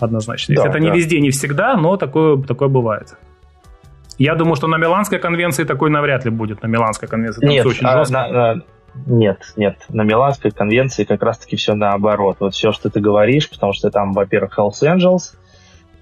Однозначно. 0.00 0.56
Да, 0.56 0.62
это 0.62 0.72
да. 0.72 0.78
не 0.80 0.90
везде, 0.90 1.20
не 1.20 1.30
всегда, 1.30 1.76
но 1.76 1.96
такое, 1.96 2.42
такое 2.42 2.68
бывает. 2.68 3.16
Я 4.18 4.34
думаю, 4.34 4.56
что 4.56 4.66
на 4.66 4.76
Миланской 4.76 5.18
конвенции 5.18 5.64
такой 5.64 5.90
навряд 5.90 6.24
ли 6.24 6.30
будет. 6.30 6.62
На 6.62 6.66
Миланской 6.66 7.08
конвенции 7.08 7.40
там 7.40 7.50
нет, 7.50 7.66
очень 7.66 7.86
а, 7.86 7.98
жестко. 7.98 8.12
на, 8.14 8.28
на, 8.28 8.62
нет, 9.06 9.40
нет. 9.56 9.76
На 9.88 10.02
Миланской 10.02 10.50
конвенции 10.50 11.04
как 11.04 11.22
раз-таки 11.22 11.56
все 11.56 11.74
наоборот. 11.74 12.36
Вот 12.40 12.54
все, 12.54 12.72
что 12.72 12.90
ты 12.90 13.00
говоришь, 13.00 13.50
потому 13.50 13.72
что 13.72 13.90
там, 13.90 14.12
во-первых, 14.12 14.58
Hells 14.58 14.82
Angels, 14.82 15.34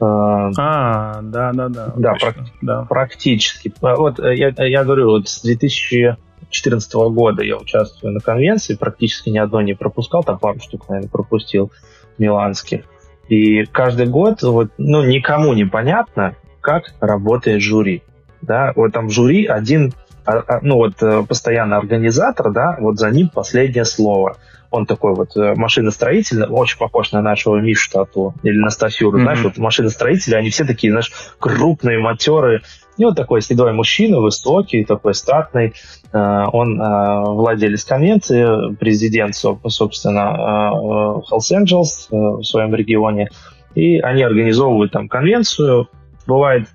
э, 0.01 0.53
а, 0.59 1.21
да, 1.23 1.53
да, 1.53 1.69
да. 1.69 1.93
Да, 1.97 2.15
прак- 2.15 2.47
да. 2.61 2.85
практически. 2.89 3.73
Вот 3.81 4.21
э, 4.21 4.37
я, 4.37 4.53
я 4.59 4.85
говорю, 4.85 5.11
вот 5.11 5.29
с 5.29 5.43
2014 5.43 6.95
года 6.95 7.43
я 7.43 7.57
участвую 7.57 8.13
на 8.13 8.21
конвенции, 8.21 8.75
практически 8.75 9.31
ни 9.31 9.39
одной 9.39 9.65
не 9.65 9.75
пропускал, 9.75 10.23
там 10.23 10.39
пару 10.39 10.61
штук, 10.61 10.89
наверное, 10.89 11.11
пропустил 11.11 11.73
миланских. 12.19 12.83
И 13.29 13.65
каждый 13.65 14.07
год 14.07 14.43
вот, 14.43 14.73
ну, 14.77 15.03
никому 15.03 15.55
не 15.55 15.65
понятно, 15.65 16.37
как 16.63 16.95
работает 17.01 17.61
жюри. 17.61 18.03
Да, 18.41 18.73
вот 18.75 18.93
там 18.93 19.09
в 19.09 19.11
жюри 19.13 19.47
один 19.47 19.93
а, 20.25 20.43
а, 20.47 20.59
ну 20.63 20.77
вот 20.77 21.03
э, 21.03 21.25
постоянно 21.29 21.77
организатор, 21.77 22.53
да, 22.53 22.77
вот 22.79 22.99
за 22.99 23.11
ним 23.11 23.29
последнее 23.29 23.85
слово. 23.85 24.37
Он 24.71 24.87
такой 24.87 25.15
вот 25.15 25.37
э, 25.37 25.55
машиностроитель, 25.55 26.45
очень 26.45 26.79
похож 26.79 27.13
на 27.13 27.21
нашего 27.21 27.57
Мишу 27.57 27.91
Тату 27.91 28.35
или 28.43 28.57
на 28.57 28.71
Стасюру, 28.71 29.19
mm-hmm. 29.19 29.23
знаешь, 29.23 29.43
вот 29.43 29.59
машиностроители, 29.59 30.35
они 30.35 30.51
все 30.51 30.65
такие, 30.65 30.93
знаешь, 30.93 31.13
крупные, 31.39 31.99
матеры. 31.99 32.63
И 32.97 33.05
вот 33.05 33.17
такой 33.17 33.43
седой 33.43 33.73
мужчина, 33.73 34.21
высокий, 34.21 34.85
такой 34.85 35.15
статный. 35.15 35.75
Э, 36.13 36.45
он 36.53 36.79
владелец 36.79 37.85
конвенции, 37.85 38.75
президент, 38.77 39.35
собственно, 39.35 41.21
Angels 41.33 42.09
в 42.11 42.45
своем 42.45 42.75
регионе. 42.75 43.29
И 43.75 43.99
они 43.99 44.23
организовывают 44.23 44.93
там 44.93 45.09
конвенцию. 45.09 45.89
Бывает, 46.27 46.69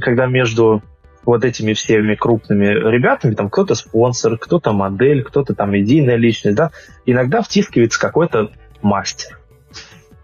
когда 0.00 0.26
между 0.26 0.82
вот 1.24 1.44
этими 1.44 1.74
всеми 1.74 2.14
крупными 2.14 2.66
ребятами, 2.66 3.34
там 3.34 3.50
кто-то 3.50 3.74
спонсор, 3.74 4.38
кто-то 4.38 4.72
модель, 4.72 5.22
кто-то 5.22 5.54
там 5.54 5.72
медийная 5.72 6.16
личность, 6.16 6.56
да, 6.56 6.70
иногда 7.06 7.42
втискивается 7.42 8.00
какой-то 8.00 8.50
мастер 8.82 9.38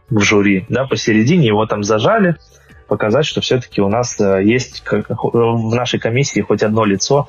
в 0.09 0.21
жюри, 0.21 0.65
да, 0.69 0.87
посередине 0.87 1.47
его 1.47 1.67
там 1.67 1.83
зажали, 1.83 2.37
показать, 2.87 3.27
что 3.27 3.41
все-таки 3.41 3.81
у 3.81 3.89
нас 3.89 4.19
э, 4.21 4.43
есть 4.45 4.83
как, 4.83 5.11
в 5.11 5.75
нашей 5.75 5.99
комиссии 5.99 6.41
хоть 6.41 6.63
одно 6.63 6.85
лицо, 6.85 7.29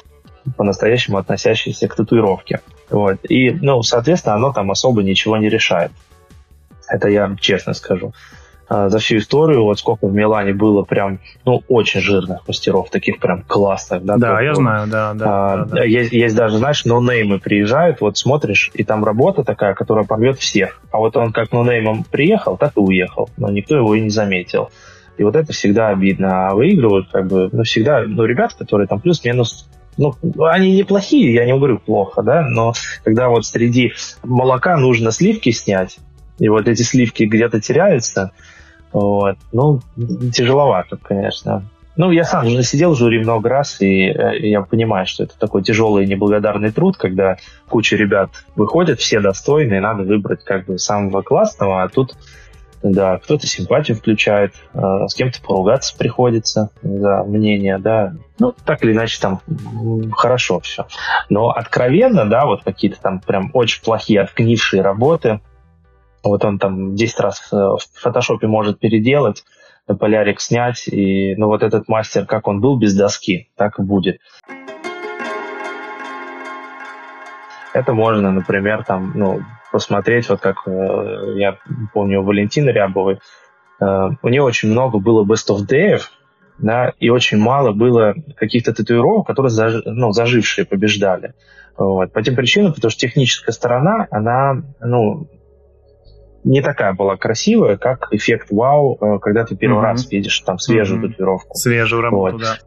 по-настоящему 0.56 1.18
относящееся 1.18 1.88
к 1.88 1.96
татуировке. 1.96 2.62
Вот. 2.90 3.20
И, 3.28 3.52
ну, 3.52 3.82
соответственно, 3.82 4.36
оно 4.36 4.54
там 4.54 4.72
особо 4.72 5.04
ничего 5.04 5.38
не 5.38 5.50
решает. 5.50 5.92
Это 6.88 7.10
я 7.10 7.36
честно 7.40 7.74
скажу. 7.74 8.14
А, 8.70 8.90
за 8.90 9.00
всю 9.00 9.18
историю, 9.18 9.64
вот 9.64 9.80
сколько 9.80 10.08
в 10.08 10.14
Милане 10.14 10.54
было 10.54 10.84
прям, 10.84 11.20
ну, 11.46 11.64
очень 11.70 12.02
жирных 12.02 12.46
мастеров, 12.48 12.90
таких 12.90 13.20
прям 13.20 13.44
классных, 13.44 14.04
да. 14.04 14.18
Да, 14.18 14.42
я 14.42 14.56
знаю, 14.56 14.88
да, 14.88 15.14
да. 15.14 15.26
А, 15.26 15.58
да, 15.58 15.66
да. 15.66 15.84
Есть, 15.86 16.12
есть 16.12 16.36
даже, 16.36 16.58
знаешь, 16.58 16.84
ноунеймы 16.84 17.40
приезжают, 17.40 18.02
вот 18.02 18.18
смотришь, 18.18 18.72
и 18.74 18.84
там 18.84 19.06
работа 19.06 19.46
такая, 19.46 19.74
которая 19.74 20.04
порвет 20.04 20.38
всех. 20.40 20.82
А 20.92 20.98
вот 20.98 21.16
он 21.16 21.32
как 21.32 21.54
ноунеймом 21.54 22.04
приехал, 22.04 22.58
так 22.58 22.74
и 22.76 22.80
уехал, 22.80 23.30
но 23.38 23.50
никто 23.50 23.78
его 23.78 23.96
и 23.96 24.02
не 24.02 24.10
заметил. 24.10 24.70
И 25.18 25.24
вот 25.24 25.38
это 25.38 25.54
всегда 25.54 25.88
обидно. 25.88 26.50
А 26.50 26.54
выигрывают, 26.54 27.08
как 27.10 27.28
бы, 27.28 27.50
ну, 27.52 27.64
всегда, 27.64 28.04
ну, 28.06 28.26
ребят, 28.26 28.54
которые 28.54 28.88
там 28.88 29.00
плюс-минус 29.00 29.70
ну, 29.98 30.14
они 30.44 30.78
неплохие, 30.78 31.34
я 31.34 31.46
не 31.46 31.54
говорю 31.54 31.80
плохо, 31.80 32.22
да, 32.22 32.44
но 32.48 32.74
когда 33.04 33.30
вот 33.30 33.48
среди 33.48 33.94
молока 34.24 34.78
нужно 34.78 35.12
сливки 35.12 35.50
снять, 35.50 35.98
и 36.38 36.50
вот 36.50 36.68
эти 36.68 36.84
сливки 36.84 37.24
где-то 37.24 37.60
теряются, 37.60 38.32
вот. 38.92 39.38
Ну, 39.52 39.82
тяжеловато, 40.34 40.98
конечно. 40.98 41.64
Ну, 41.98 42.12
я 42.12 42.24
сам 42.24 42.46
уже 42.46 42.62
сидел 42.62 42.94
в 42.94 42.98
жюри 42.98 43.20
много 43.20 43.50
раз, 43.50 43.82
и, 43.82 44.06
э, 44.06 44.38
и 44.38 44.52
я 44.52 44.62
понимаю, 44.62 45.08
что 45.08 45.24
это 45.24 45.38
такой 45.38 45.64
тяжелый 45.64 46.06
и 46.06 46.08
неблагодарный 46.08 46.72
труд, 46.72 46.96
когда 46.96 47.38
куча 47.68 47.96
ребят 47.96 48.30
выходят, 48.56 49.00
все 49.00 49.20
достойные, 49.20 49.82
надо 49.82 50.04
выбрать 50.04 50.44
как 50.44 50.66
бы 50.66 50.78
самого 50.78 51.24
классного, 51.24 51.82
а 51.82 51.90
тут, 51.90 52.16
да, 52.84 53.18
кто-то 53.18 53.48
симпатию 53.48 53.98
включает, 53.98 54.54
э, 54.76 55.08
с 55.08 55.16
кем-то 55.16 55.42
поругаться 55.42 55.98
приходится 55.98 56.70
за 56.84 57.24
мнение, 57.24 57.80
да. 57.80 58.14
Ну, 58.38 58.54
так 58.64 58.84
или 58.84 58.92
иначе, 58.92 59.20
там 59.20 59.42
хорошо 60.12 60.60
все. 60.60 60.86
Но 61.30 61.50
откровенно, 61.50 62.30
да, 62.30 62.46
вот 62.46 62.64
какие-то 62.64 63.02
там 63.02 63.20
прям 63.22 63.50
очень 63.54 63.82
плохие, 63.84 64.22
отгнившие 64.22 64.84
работы– 64.84 65.40
вот 66.24 66.46
он 66.46 66.60
там 66.60 66.96
10 66.96 67.20
раз 67.20 67.48
э, 67.52 67.56
в 67.56 67.80
фотошопе 67.94 68.48
может 68.48 68.80
переделать, 68.80 69.44
полярик 70.00 70.42
снять, 70.42 70.88
и 70.88 71.36
ну 71.36 71.48
вот 71.48 71.64
этот 71.64 71.88
мастер, 71.88 72.26
как 72.26 72.48
он 72.48 72.60
был 72.60 72.78
без 72.78 72.96
доски, 72.96 73.50
так 73.56 73.80
и 73.80 73.84
будет. 73.84 74.20
Это 77.74 77.94
можно, 77.94 78.32
например, 78.32 78.84
там, 78.84 79.12
ну, 79.16 79.42
посмотреть, 79.72 80.30
вот 80.30 80.40
как 80.40 80.64
э, 80.66 81.34
я 81.36 81.58
помню 81.94 82.22
у 82.22 82.24
Валентины 82.24 82.72
Рябовой, 82.72 83.20
э, 83.80 84.10
у 84.22 84.30
нее 84.30 84.42
очень 84.42 84.72
много 84.72 85.00
было 85.00 85.24
best 85.24 85.50
of 85.50 85.68
day, 85.70 86.00
да, 86.58 86.94
и 87.00 87.10
очень 87.10 87.38
мало 87.38 87.72
было 87.72 88.16
каких-то 88.36 88.74
татуировок, 88.74 89.28
которые 89.28 89.52
заж, 89.52 89.84
ну, 89.86 90.12
зажившие 90.12 90.66
побеждали. 90.66 91.34
Вот. 91.78 92.12
По 92.12 92.24
тем 92.24 92.36
причинам, 92.36 92.74
потому 92.74 92.90
что 92.90 93.02
техническая 93.02 93.54
сторона, 93.54 94.08
она, 94.10 94.64
ну, 94.80 95.28
не 96.44 96.62
такая 96.62 96.94
была 96.94 97.18
красивая, 97.18 97.78
как 97.78 98.08
эффект 98.12 98.48
вау, 98.52 98.98
э, 99.00 99.20
когда 99.20 99.46
ты 99.46 99.56
первый 99.56 99.80
mm-hmm. 99.80 99.82
раз 99.82 100.12
видишь 100.12 100.40
там 100.42 100.60
свежую 100.60 101.02
mm-hmm. 101.02 101.12
татуировку. 101.12 101.56
Свежую 101.56 102.02
работу, 102.02 102.38
вот. 102.38 102.42
да. 102.42 102.58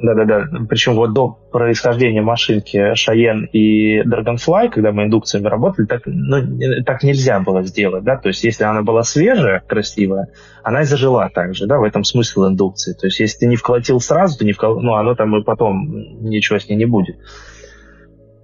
Да-да-да. 0.00 0.46
Причем 0.68 0.94
вот 0.94 1.12
до 1.12 1.38
происхождения 1.52 2.22
машинки 2.22 2.94
Шаен 2.94 3.44
и 3.52 4.00
Dragonfly, 4.00 4.70
когда 4.70 4.90
мы 4.90 5.04
индукциями 5.04 5.48
работали, 5.48 5.86
так, 5.86 6.02
ну, 6.06 6.38
так 6.86 7.02
нельзя 7.02 7.40
было 7.40 7.62
сделать, 7.62 8.02
да, 8.02 8.16
то 8.16 8.28
есть 8.28 8.42
если 8.42 8.64
она 8.64 8.82
была 8.82 9.02
свежая, 9.02 9.60
красивая, 9.60 10.28
она 10.62 10.82
и 10.82 10.84
зажила 10.84 11.28
так 11.32 11.54
же, 11.54 11.66
да, 11.66 11.78
в 11.78 11.84
этом 11.84 12.04
смысл 12.04 12.46
индукции. 12.46 12.94
То 12.94 13.06
есть 13.06 13.20
если 13.20 13.40
ты 13.40 13.46
не 13.46 13.56
вколотил 13.56 14.00
сразу, 14.00 14.38
то 14.38 14.44
не 14.46 14.52
вкол... 14.52 14.80
ну, 14.80 14.94
оно 14.94 15.14
там 15.14 15.36
и 15.36 15.44
потом 15.44 15.90
ничего 16.22 16.58
с 16.58 16.68
ней 16.68 16.76
не 16.76 16.86
будет. 16.86 17.16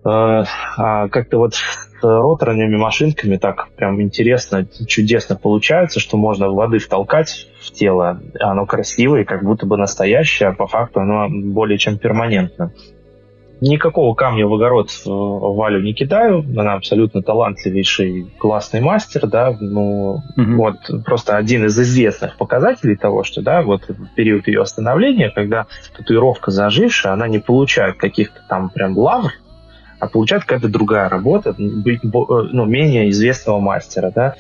Э, 0.09 0.45
а 0.77 1.09
как-то 1.09 1.38
вот 1.38 1.55
с 1.55 1.88
роторными 2.03 2.77
машинками 2.77 3.37
так 3.37 3.69
прям 3.77 4.00
интересно, 4.00 4.67
чудесно 4.87 5.37
получается, 5.37 6.00
что 6.00 6.17
можно 6.17 6.49
воды 6.49 6.79
втолкать 6.79 7.49
в 7.61 7.73
тело, 7.73 8.21
оно 8.41 8.67
красивое, 8.67 9.25
как 9.25 9.43
будто 9.43 9.67
бы 9.67 9.77
настоящее, 9.77 10.50
а 10.50 10.53
по 10.53 10.67
факту 10.67 11.00
оно 11.00 11.29
более 11.29 11.79
чем 11.79 11.99
перманентно. 11.99 12.73
Никакого 13.61 14.15
камня 14.15 14.47
в 14.47 14.55
огород 14.55 14.88
Валю 15.05 15.83
не 15.83 15.93
кидаю, 15.93 16.45
она 16.57 16.75
абсолютно 16.75 17.23
талантливейший, 17.23 18.33
классный 18.38 18.81
мастер, 18.81 19.27
да, 19.27 19.53
ну, 19.59 20.21
угу. 20.37 20.53
вот 20.57 20.77
просто 21.05 21.37
один 21.37 21.67
из 21.67 21.77
известных 21.77 22.37
показателей 22.37 22.95
того, 22.95 23.25
что, 23.25 23.43
да, 23.43 23.62
вот 23.62 23.88
в 23.88 24.15
период 24.15 24.47
ее 24.47 24.62
остановления, 24.62 25.31
когда 25.31 25.67
татуировка 25.97 26.53
зажившая, 26.53 27.15
она 27.15 27.27
не 27.27 27.41
получает 27.41 27.97
каких-то 27.97 28.41
там 28.49 28.71
прям 28.71 28.97
лавр, 28.97 29.33
а 30.00 30.09
получает 30.09 30.43
какая-то 30.43 30.69
другая 30.69 31.09
работа, 31.09 31.55
быть 31.59 32.05
э, 32.05 32.09
ну, 32.09 32.64
менее 32.64 33.11
известного 33.11 33.59
мастера, 33.59 34.12
да. 34.14 34.35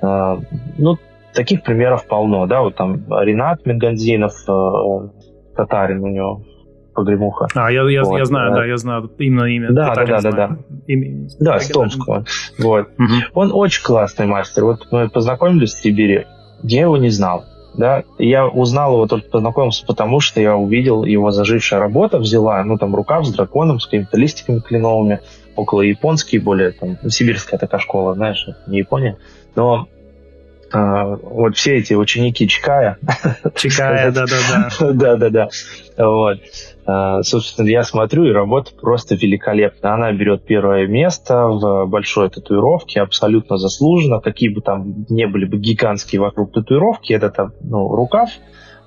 А, 0.00 0.38
ну, 0.76 0.98
таких 1.34 1.62
примеров 1.62 2.06
полно, 2.06 2.46
да, 2.46 2.62
вот 2.62 2.76
там 2.76 3.04
Ренат 3.08 3.64
Медганзинов, 3.66 4.34
э, 4.48 5.08
татарин 5.56 6.02
у 6.02 6.08
него, 6.08 6.42
погремуха. 6.94 7.46
А, 7.54 7.70
я, 7.70 7.88
я, 7.88 8.02
вот, 8.02 8.18
я 8.18 8.24
знаю, 8.24 8.50
да. 8.50 8.56
да, 8.56 8.66
я 8.66 8.76
знаю 8.76 9.10
именно 9.18 9.44
имя. 9.44 9.72
Да, 9.72 9.94
да, 9.94 10.04
да, 10.04 10.20
да, 10.20 10.30
да. 10.30 10.58
Имя, 10.86 11.28
да, 11.40 11.58
с 11.58 11.68
Томского. 11.68 12.24
Вот. 12.58 12.88
Угу. 12.98 13.14
Он 13.34 13.52
очень 13.52 13.82
классный 13.82 14.26
мастер. 14.26 14.64
Вот 14.64 14.88
мы 14.90 15.08
познакомились 15.08 15.72
в 15.72 15.82
Сибири, 15.82 16.26
я 16.62 16.82
его 16.82 16.96
не 16.96 17.10
знал 17.10 17.44
да, 17.78 18.02
я 18.18 18.46
узнал 18.46 18.94
его 18.94 19.06
только 19.06 19.30
познакомился, 19.30 19.86
потому 19.86 20.18
что 20.18 20.40
я 20.40 20.56
увидел 20.56 21.04
его 21.04 21.30
зажившая 21.30 21.78
работа, 21.78 22.18
взяла, 22.18 22.62
ну, 22.64 22.76
там, 22.76 22.94
рукав 22.94 23.24
с 23.24 23.32
драконом, 23.32 23.78
с 23.78 23.84
какими-то 23.86 24.18
листиками 24.18 24.58
кленовыми, 24.58 25.20
около 25.54 25.82
японский, 25.82 26.38
более, 26.38 26.72
там, 26.72 26.98
сибирская 27.08 27.58
такая 27.58 27.80
школа, 27.80 28.14
знаешь, 28.14 28.44
не 28.66 28.78
Япония, 28.78 29.16
но 29.54 29.88
а, 30.72 31.04
вот 31.04 31.56
все 31.56 31.76
эти 31.76 31.94
ученики 31.94 32.48
Чикая. 32.48 32.98
Чикая, 33.54 34.10
да-да-да. 34.10 34.70
Да-да-да. 34.92 35.48
Вот. 35.96 36.40
А, 36.90 37.22
собственно, 37.22 37.68
я 37.68 37.82
смотрю, 37.82 38.24
и 38.24 38.32
работа 38.32 38.70
просто 38.74 39.14
великолепна. 39.14 39.92
Она 39.92 40.10
берет 40.10 40.44
первое 40.44 40.86
место 40.86 41.46
в 41.46 41.84
большой 41.84 42.30
татуировке, 42.30 43.02
абсолютно 43.02 43.58
заслуженно. 43.58 44.20
Какие 44.20 44.48
бы 44.48 44.62
там 44.62 45.04
не 45.10 45.26
были 45.26 45.44
бы 45.44 45.58
гигантские 45.58 46.22
вокруг 46.22 46.50
татуировки, 46.52 47.12
это 47.12 47.28
там, 47.28 47.52
ну, 47.60 47.94
рукав, 47.94 48.30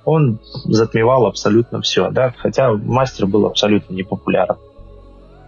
он 0.04 0.40
затмевал 0.64 1.26
абсолютно 1.26 1.80
все, 1.80 2.10
да, 2.10 2.34
хотя 2.36 2.72
мастер 2.72 3.26
был 3.26 3.46
абсолютно 3.46 3.94
непопулярен. 3.94 4.56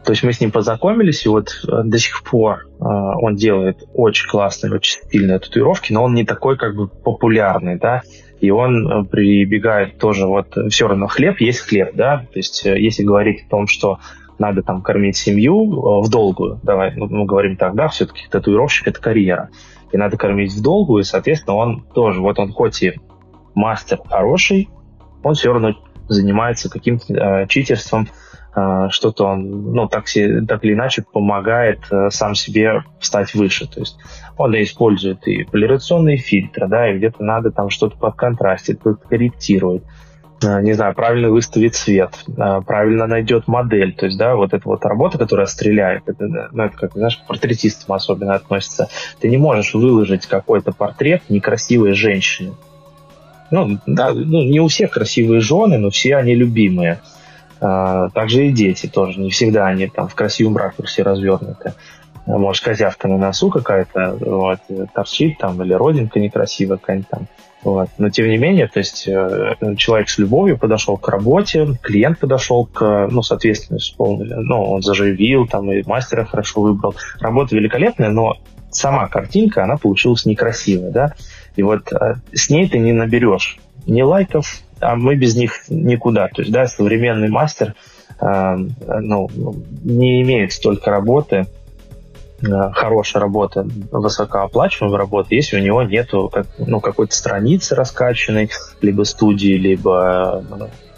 То 0.04 0.12
есть 0.12 0.23
мы 0.23 0.32
с 0.32 0.40
ним 0.40 0.52
познакомились, 0.52 1.26
и 1.26 1.28
вот 1.28 1.49
э, 1.66 1.82
до 1.82 1.99
сих 1.99 2.23
пор 2.23 2.66
э, 2.78 2.84
он 2.84 3.34
делает 3.34 3.78
очень 3.94 4.28
классные, 4.28 4.73
очень 4.75 5.00
стильные 5.02 5.40
татуировки, 5.40 5.92
но 5.92 6.04
он 6.04 6.14
не 6.14 6.25
такой 6.25 6.56
как 6.56 6.76
бы 6.76 6.87
популярный, 6.87 7.80
да. 7.80 8.02
И 8.44 8.50
он 8.50 9.06
прибегает 9.06 9.98
тоже 9.98 10.26
вот 10.26 10.56
все 10.70 10.88
равно 10.88 11.06
хлеб 11.06 11.40
есть 11.40 11.60
хлеб, 11.60 11.94
да, 11.94 12.26
то 12.32 12.38
есть 12.38 12.64
если 12.64 13.02
говорить 13.02 13.44
о 13.46 13.50
том, 13.50 13.66
что 13.66 13.98
надо 14.38 14.62
там 14.62 14.82
кормить 14.82 15.16
семью 15.16 16.02
в 16.02 16.10
долгую, 16.10 16.60
давай, 16.62 16.92
ну, 16.94 17.06
мы 17.08 17.24
говорим 17.24 17.56
так, 17.56 17.74
да, 17.74 17.88
все-таки 17.88 18.26
татуировщик 18.28 18.88
это 18.88 19.00
карьера, 19.00 19.50
и 19.92 19.96
надо 19.96 20.16
кормить 20.16 20.52
в 20.52 20.62
долгую, 20.62 21.02
и, 21.02 21.04
соответственно, 21.04 21.56
он 21.56 21.84
тоже, 21.94 22.20
вот 22.20 22.38
он 22.38 22.52
хоть 22.52 22.82
и 22.82 22.94
мастер 23.54 24.00
хороший, 24.08 24.68
он 25.22 25.34
все 25.34 25.52
равно 25.52 25.74
занимается 26.08 26.68
каким-то 26.68 27.14
э, 27.14 27.46
читерством, 27.48 28.02
э, 28.02 28.24
что-то 28.90 29.25
он, 29.26 29.73
ну, 29.73 29.88
так, 29.88 30.04
так 30.04 30.64
или 30.64 30.75
иначе 30.75 31.04
помогает 31.12 31.80
э, 31.90 32.11
сам 32.11 32.34
себе 32.34 32.84
встать 33.00 33.34
выше. 33.34 33.66
То 33.68 33.80
есть 33.80 33.99
он 34.37 34.54
использует 34.54 35.26
и 35.26 35.44
полирационные 35.44 36.18
фильтры, 36.18 36.68
да, 36.68 36.90
и 36.90 36.96
где-то 36.96 37.23
надо 37.25 37.50
там 37.50 37.70
что-то 37.70 37.96
подконтрастить, 37.96 38.78
корректировать 39.08 39.82
э, 40.42 40.62
не 40.62 40.73
знаю, 40.73 40.94
правильно 40.94 41.30
выставит 41.30 41.75
цвет, 41.75 42.14
э, 42.28 42.61
правильно 42.64 43.08
найдет 43.08 43.49
модель. 43.49 43.92
То 43.94 44.06
есть, 44.06 44.18
да, 44.18 44.37
вот 44.37 44.54
эта 44.54 44.68
вот 44.68 44.84
работа, 44.84 45.18
которая 45.18 45.46
стреляет, 45.46 46.04
это, 46.06 46.49
ну, 46.52 46.62
это 46.62 46.76
как, 46.76 46.92
знаешь, 46.92 47.16
к 47.16 47.26
портретистам 47.26 47.92
особенно 47.94 48.34
относится. 48.34 48.88
Ты 49.20 49.28
не 49.28 49.37
можешь 49.37 49.75
выложить 49.75 50.26
какой-то 50.26 50.70
портрет 50.70 51.23
некрасивой 51.28 51.94
женщины. 51.94 52.52
Ну, 53.50 53.78
да, 53.87 54.12
ну, 54.12 54.42
не 54.42 54.61
у 54.61 54.68
всех 54.68 54.90
красивые 54.90 55.40
жены, 55.40 55.78
но 55.78 55.90
все 55.90 56.16
они 56.16 56.34
любимые. 56.34 57.00
А, 57.64 58.11
также 58.11 58.49
и 58.49 58.52
дети 58.52 58.87
тоже. 58.87 59.18
Не 59.18 59.30
всегда 59.30 59.66
они 59.66 59.87
там 59.87 60.06
в 60.09 60.14
красивом 60.14 60.59
ракурсе 60.59 61.02
развернуты. 61.02 61.73
Может, 62.26 62.62
козявка 62.62 63.09
на 63.09 63.16
носу 63.16 63.49
какая-то 63.49 64.16
вот, 64.21 64.59
торчит 64.94 65.38
там, 65.38 65.62
или 65.62 65.73
родинка 65.73 66.21
некрасивая 66.21 66.76
какая-нибудь 66.76 67.09
там. 67.09 67.26
Вот. 67.62 67.88
Но 67.97 68.11
тем 68.11 68.28
не 68.28 68.37
менее, 68.37 68.68
то 68.68 68.80
есть 68.80 69.09
э, 69.09 69.56
человек 69.78 70.11
с 70.11 70.18
любовью 70.18 70.59
подошел 70.59 70.99
к 70.99 71.09
работе, 71.09 71.78
клиент 71.80 72.18
подошел 72.18 72.66
к, 72.66 73.09
ну, 73.11 73.23
соответственно, 73.23 73.78
ну, 73.99 74.62
он 74.73 74.83
заживил, 74.83 75.47
там, 75.47 75.73
и 75.73 75.83
мастера 75.87 76.26
хорошо 76.26 76.61
выбрал. 76.61 76.94
Работа 77.21 77.56
великолепная, 77.56 78.11
но 78.11 78.37
сама 78.71 79.09
картинка, 79.09 79.64
она 79.64 79.78
получилась 79.78 80.26
некрасивая, 80.26 80.90
да. 80.90 81.14
И 81.56 81.62
вот 81.62 81.90
а, 81.94 82.16
с 82.35 82.50
ней 82.50 82.68
ты 82.68 82.78
не 82.78 82.92
наберешь 82.92 83.59
ни 83.87 84.03
лайков, 84.03 84.61
а 84.81 84.97
мы 84.97 85.17
без 85.17 85.37
них 85.37 85.64
никуда. 85.69 86.29
То 86.29 86.43
есть, 86.43 86.53
да, 86.53 86.67
современный 86.67 87.29
мастер 87.29 87.75
а, 88.19 88.57
ну, 88.57 89.29
не 89.83 90.23
имеет 90.23 90.53
столько 90.53 90.91
работы, 90.91 91.47
а, 92.43 92.73
хорошей 92.73 93.21
работы, 93.21 93.67
высокооплачиваемой 93.91 94.99
работы, 94.99 95.35
если 95.35 95.59
у 95.59 95.62
него 95.62 95.83
нету 95.83 96.31
как, 96.33 96.47
ну, 96.59 96.81
какой-то 96.81 97.14
страницы 97.14 97.75
раскачанной, 97.75 98.50
либо 98.81 99.05
студии, 99.05 99.55
либо 99.55 100.45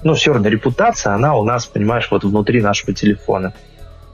ну, 0.02 0.14
все 0.14 0.32
равно 0.32 0.48
репутация, 0.48 1.14
она 1.14 1.36
у 1.36 1.42
нас, 1.42 1.66
понимаешь, 1.66 2.08
вот 2.10 2.24
внутри 2.24 2.60
нашего 2.60 2.92
телефона. 2.92 3.52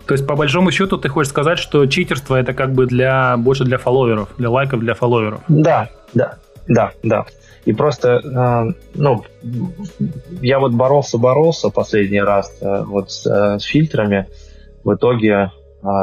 То 0.07 0.15
есть, 0.15 0.27
по 0.27 0.35
большому 0.35 0.71
счету, 0.71 0.99
ты 0.99 1.09
хочешь 1.09 1.31
сказать, 1.31 1.59
что 1.59 1.87
читерство 1.87 2.37
это 2.37 2.55
как 2.55 2.73
бы 2.73 2.87
для 2.87 3.37
больше 3.37 3.65
для 3.65 3.79
фолловеров, 3.79 4.31
для 4.37 4.51
лайков 4.51 4.81
для 4.81 4.95
фолловеров? 4.95 5.43
Да, 5.49 5.89
да, 6.15 6.37
да, 6.67 6.93
да. 7.03 7.25
И 7.65 7.73
просто, 7.73 8.21
э, 8.25 8.73
ну, 8.95 9.23
я 10.41 10.59
вот 10.59 10.73
боролся-боролся 10.73 11.71
последний 11.71 12.21
раз 12.21 12.59
э, 12.61 12.83
вот 12.85 13.13
с, 13.13 13.27
э, 13.27 13.59
с 13.59 13.63
фильтрами. 13.63 14.27
В 14.85 14.95
итоге 14.95 15.53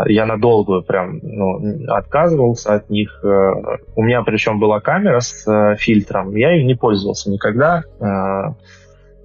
я 0.08 0.26
надолго 0.26 0.82
прям 0.82 1.20
ну, 1.24 1.88
отказывался 1.88 2.74
от 2.74 2.90
них. 2.90 3.22
У 3.24 4.04
меня 4.04 4.24
причем 4.24 4.60
была 4.60 4.82
камера 4.82 5.22
с 5.22 5.76
фильтром, 5.78 6.36
я 6.36 6.60
им 6.60 6.68
не 6.68 6.76
пользовался 6.76 7.30
никогда. 7.30 7.84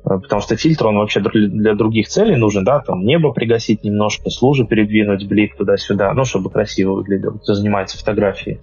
Потому 0.05 0.41
что 0.43 0.57
фильтр, 0.57 0.87
он 0.87 0.99
вообще 0.99 1.21
для 1.21 1.75
других 1.75 2.07
целей 2.07 2.37
нужен, 2.37 2.63
да, 2.63 2.79
там 2.79 3.05
небо 3.05 3.33
пригасить 3.33 3.83
немножко, 3.83 4.31
служу 4.31 4.65
передвинуть, 4.65 5.27
блик 5.27 5.57
туда-сюда, 5.57 6.13
ну, 6.15 6.25
чтобы 6.25 6.51
красиво 6.51 6.93
выглядело, 6.93 7.39
кто 7.39 7.55
занимается 7.55 7.99
фотографией. 7.99 8.61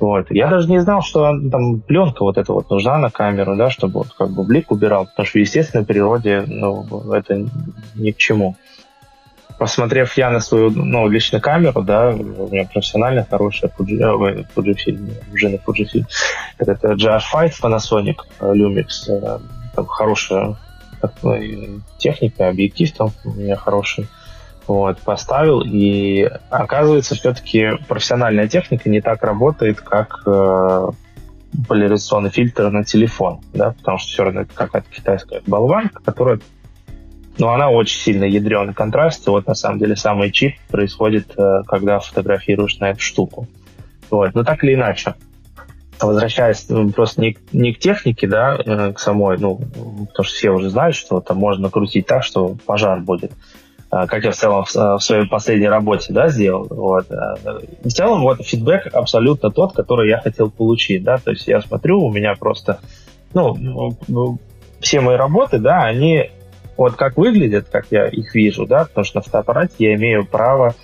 Вот. 0.00 0.30
Я 0.30 0.48
даже 0.48 0.68
не 0.70 0.80
знал, 0.80 1.02
что 1.02 1.38
там 1.50 1.80
пленка 1.80 2.22
вот 2.22 2.38
эта 2.38 2.52
вот 2.52 2.70
нужна 2.70 2.98
на 2.98 3.10
камеру, 3.10 3.56
да, 3.56 3.70
чтобы 3.70 4.00
вот 4.00 4.12
как 4.16 4.30
бы 4.30 4.44
блик 4.44 4.70
убирал, 4.70 5.06
потому 5.06 5.26
что 5.26 5.38
в 5.38 5.40
естественной 5.40 5.84
природе 5.84 6.44
ну, 6.46 7.12
это 7.12 7.46
ни 7.94 8.10
к 8.12 8.16
чему. 8.16 8.56
Посмотрев 9.58 10.16
я 10.16 10.30
на 10.30 10.38
свою 10.38 10.70
ну, 10.70 11.08
личную 11.08 11.42
камеру, 11.42 11.82
да, 11.82 12.10
у 12.10 12.48
меня 12.48 12.68
профессионально 12.72 13.26
хорошая 13.28 13.72
Fuji, 13.76 14.46
Fujifilm, 14.54 15.10
уже 15.32 15.48
на 15.48 15.56
Fujifilm, 15.56 16.06
это 16.58 16.92
GH5 16.92 17.52
Panasonic 17.60 18.18
э, 18.38 18.52
Lumix, 18.52 19.08
э, 19.08 19.38
там 19.74 19.86
хорошая 19.86 20.56
техника, 21.98 22.48
объектив 22.48 22.92
там 22.92 23.10
у 23.24 23.30
меня 23.30 23.56
хороший. 23.56 24.08
Вот, 24.68 25.00
поставил, 25.00 25.62
и 25.62 26.28
оказывается, 26.50 27.14
все-таки 27.14 27.70
профессиональная 27.88 28.48
техника 28.48 28.90
не 28.90 29.00
так 29.00 29.22
работает, 29.22 29.80
как 29.80 30.22
э, 30.26 30.86
поляризационный 31.66 32.28
фильтр 32.28 32.70
на 32.70 32.84
телефон, 32.84 33.40
да, 33.54 33.70
потому 33.70 33.96
что 33.96 34.08
все 34.10 34.24
равно 34.24 34.42
это 34.42 34.54
какая-то 34.54 34.88
китайская 34.94 35.40
болванка, 35.46 36.02
которая 36.04 36.40
но 37.38 37.54
она 37.54 37.70
очень 37.70 37.98
сильно 37.98 38.24
ядреный 38.24 38.74
контраст, 38.74 39.26
и 39.26 39.30
вот 39.30 39.46
на 39.46 39.54
самом 39.54 39.78
деле 39.78 39.96
самый 39.96 40.30
чип 40.32 40.56
происходит, 40.68 41.32
э, 41.38 41.62
когда 41.66 42.00
фотографируешь 42.00 42.78
на 42.78 42.90
эту 42.90 43.00
штуку. 43.00 43.46
Вот. 44.10 44.34
Но 44.34 44.44
так 44.44 44.62
или 44.64 44.74
иначе, 44.74 45.14
возвращаясь 46.00 46.68
ну, 46.68 46.90
просто 46.90 47.20
не, 47.20 47.38
не 47.52 47.72
к 47.72 47.78
технике, 47.78 48.26
да, 48.26 48.58
э, 48.58 48.92
к 48.92 48.98
самой, 48.98 49.38
ну, 49.38 49.56
потому 49.56 50.24
что 50.24 50.34
все 50.34 50.50
уже 50.50 50.68
знают, 50.68 50.96
что 50.96 51.20
там 51.20 51.38
можно 51.38 51.64
накрутить 51.64 52.06
так, 52.06 52.24
что 52.24 52.56
пожар 52.66 53.00
будет. 53.00 53.32
А, 53.90 54.06
как 54.06 54.24
я 54.24 54.32
в 54.32 54.36
целом 54.36 54.64
в 54.64 54.98
своей 55.00 55.26
последней 55.28 55.68
работе, 55.68 56.12
да, 56.12 56.28
сделал. 56.28 56.66
Вот. 56.68 57.10
А, 57.10 57.36
в 57.82 57.88
целом, 57.88 58.22
вот 58.22 58.44
фидбэк 58.44 58.88
абсолютно 58.92 59.50
тот, 59.50 59.74
который 59.74 60.08
я 60.08 60.20
хотел 60.20 60.50
получить, 60.50 61.02
да, 61.04 61.18
то 61.18 61.30
есть 61.30 61.46
я 61.48 61.60
смотрю, 61.60 62.02
у 62.02 62.12
меня 62.12 62.34
просто, 62.34 62.80
ну, 63.32 64.38
все 64.80 65.00
мои 65.00 65.16
работы, 65.16 65.58
да, 65.58 65.84
они 65.84 66.30
вот 66.76 66.94
как 66.94 67.16
выглядят, 67.16 67.68
как 67.70 67.86
я 67.90 68.06
их 68.06 68.34
вижу, 68.34 68.66
да, 68.66 68.84
потому 68.84 69.04
что 69.04 69.18
на 69.18 69.22
фотоаппарате 69.22 69.74
я 69.78 69.94
имею 69.94 70.24
право 70.26 70.74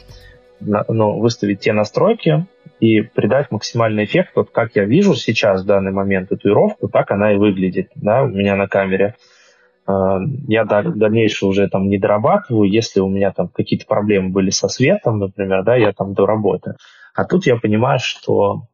ну, 0.61 1.19
выставить 1.19 1.61
те 1.61 1.73
настройки, 1.73 2.47
и 2.81 3.01
придать 3.01 3.51
максимальный 3.51 4.05
эффект. 4.05 4.33
Вот 4.35 4.51
как 4.51 4.75
я 4.75 4.85
вижу 4.85 5.15
сейчас 5.15 5.63
в 5.63 5.67
данный 5.67 5.93
момент 5.93 6.29
татуировку, 6.29 6.89
так 6.89 7.11
она 7.11 7.33
и 7.33 7.37
выглядит 7.37 7.91
да, 7.95 8.23
у 8.23 8.29
меня 8.29 8.57
на 8.57 8.69
камере. 8.69 9.07
А, 9.07 9.15
я 9.87 10.65
дальнейшее 10.65 11.49
уже 11.49 11.69
там 11.69 11.89
не 11.89 11.99
дорабатываю, 11.99 12.71
если 12.71 13.01
у 13.01 13.09
меня 13.09 13.33
там 13.33 13.49
какие-то 13.49 13.87
проблемы 13.87 14.31
были 14.31 14.51
со 14.51 14.69
светом, 14.69 15.19
например, 15.19 15.63
да, 15.63 15.77
я 15.77 15.93
там 15.93 16.15
доработаю. 16.15 16.77
А 17.15 17.25
тут 17.25 17.47
я 17.47 17.57
понимаю, 17.57 17.99
что 18.03 18.69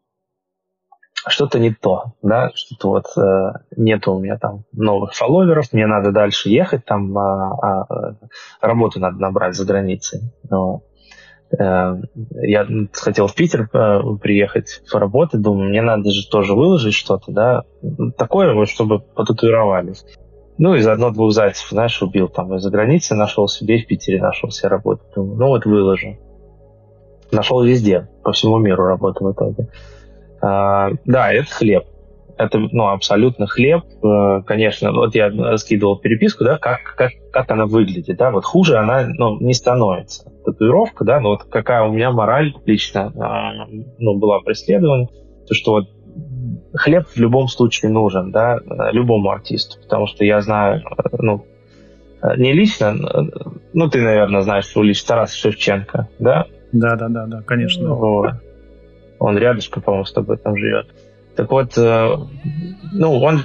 что-то 1.29 1.59
не 1.59 1.71
то, 1.71 2.15
да, 2.23 2.51
что-то 2.55 2.89
вот 2.89 3.07
э, 3.17 3.53
нет 3.77 4.09
у 4.09 4.19
меня 4.19 4.39
там 4.39 4.65
новых 4.73 5.15
фолловеров, 5.15 5.73
мне 5.73 5.87
надо 5.87 6.13
дальше 6.13 6.49
ехать, 6.49 6.85
там 6.85 7.17
а, 7.19 7.53
а, 7.61 8.15
работу 8.61 9.01
надо 9.01 9.19
набрать 9.19 9.55
за 9.55 9.67
границей. 9.67 10.21
Вот. 10.49 10.85
Э, 11.59 11.97
я 12.41 12.67
хотел 12.93 13.27
в 13.27 13.35
Питер 13.35 13.69
э, 13.73 14.01
приехать 14.23 14.83
поработать, 14.91 15.43
думаю, 15.43 15.69
мне 15.69 15.83
надо 15.83 16.11
же 16.11 16.29
тоже 16.29 16.55
выложить 16.55 16.95
что-то, 16.95 17.33
да, 17.33 17.65
такое 18.17 18.55
вот, 18.55 18.69
чтобы 18.69 19.01
потатуировались. 19.01 20.05
Ну, 20.63 20.75
и 20.75 20.81
заодно 20.81 21.11
двух 21.11 21.33
зайцев, 21.33 21.71
знаешь, 21.71 22.03
убил 22.03 22.29
там 22.29 22.55
из-за 22.55 22.69
границы, 22.71 23.15
нашел 23.15 23.49
себе, 23.49 23.79
в 23.79 23.87
Питере 23.87 24.21
нашел 24.21 24.51
себе 24.51 24.69
работу. 24.69 25.03
Думаю, 25.17 25.37
ну 25.39 25.47
вот 25.47 25.65
выложу. 25.65 26.19
Нашел 27.33 27.63
везде, 27.65 28.11
по 28.23 28.33
всему 28.33 28.59
миру 28.59 28.85
работу 28.85 29.25
в 29.25 29.33
итоге. 29.33 29.69
А, 30.43 30.91
да, 31.07 31.33
это 31.33 31.51
хлеб. 31.51 31.87
Это, 32.37 32.59
ну, 32.59 32.89
абсолютно 32.89 33.47
хлеб. 33.47 33.85
Э, 34.05 34.43
конечно, 34.47 34.93
вот 34.93 35.15
я 35.15 35.57
скидывал 35.57 35.99
переписку, 35.99 36.45
да, 36.45 36.59
как, 36.59 36.95
как, 36.95 37.13
как 37.33 37.51
она 37.51 37.65
выглядит, 37.65 38.19
да, 38.19 38.31
вот 38.31 38.45
хуже 38.45 38.77
она, 38.77 39.09
ну, 39.17 39.41
не 39.41 39.55
становится 39.55 40.31
татуировка, 40.45 41.07
да, 41.07 41.21
но 41.21 41.31
вот 41.31 41.45
какая 41.45 41.85
у 41.85 41.93
меня 41.93 42.13
мораль 42.13 42.53
лично, 42.67 43.11
а, 43.19 43.67
ну, 43.99 44.19
была 44.19 44.41
преследована, 44.41 45.07
то, 45.07 45.55
что 45.55 45.73
вот 45.73 45.85
хлеб 46.75 47.07
в 47.09 47.17
любом 47.17 47.49
случае 47.49 47.91
нужен, 47.91 48.31
да, 48.31 48.59
любому 48.93 49.31
артисту, 49.31 49.79
потому 49.81 50.07
что 50.07 50.25
я 50.25 50.41
знаю, 50.41 50.83
ну, 51.19 51.47
не 52.37 52.53
лично, 52.53 52.95
ну, 53.73 53.89
ты, 53.89 54.03
наверное, 54.03 54.43
знаешь, 54.43 54.67
что 54.67 54.81
Улич 54.81 55.03
Тарас 55.05 55.35
Шевченко, 55.35 56.09
да? 56.19 56.47
Да, 56.73 56.97
да, 56.97 57.09
да, 57.09 57.27
да, 57.27 57.43
конечно. 57.43 57.95
Вот. 57.95 58.33
Он 59.19 59.37
рядышком, 59.39 59.83
по-моему, 59.83 60.05
с 60.05 60.13
тобой 60.13 60.37
там 60.37 60.57
живет. 60.57 60.87
Так 61.35 61.51
вот, 61.51 61.77
э, 61.77 62.17
ну, 62.93 63.21
он 63.21 63.43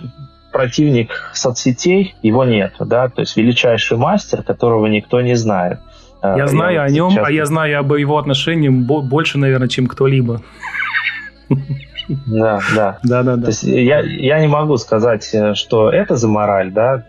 противник 0.51 1.31
соцсетей, 1.33 2.15
его 2.21 2.43
нет, 2.45 2.73
да, 2.79 3.09
то 3.09 3.21
есть 3.21 3.35
величайший 3.35 3.97
мастер, 3.97 4.43
которого 4.43 4.87
никто 4.87 5.21
не 5.21 5.35
знает– 5.35 5.79
я, 6.33 6.37
я 6.37 6.47
знаю 6.47 6.83
о 6.83 6.89
нем, 6.89 7.11
сейчас... 7.11 7.27
а 7.27 7.31
я 7.31 7.45
знаю 7.45 7.79
об 7.79 7.93
его 7.93 8.17
отношении 8.17 8.69
больше, 8.69 9.37
наверное, 9.37 9.67
чем 9.67 9.87
кто-либо. 9.87 10.41
Да, 12.07 12.59
да. 12.75 12.99
Да, 13.03 13.23
да, 13.23 13.35
да. 13.35 13.41
То 13.43 13.47
есть 13.47 13.63
я, 13.63 13.99
я 14.01 14.39
не 14.39 14.47
могу 14.47 14.77
сказать, 14.77 15.29
э, 15.33 15.53
что 15.53 15.89
это 15.89 16.15
за 16.15 16.27
мораль, 16.27 16.71
да. 16.71 17.05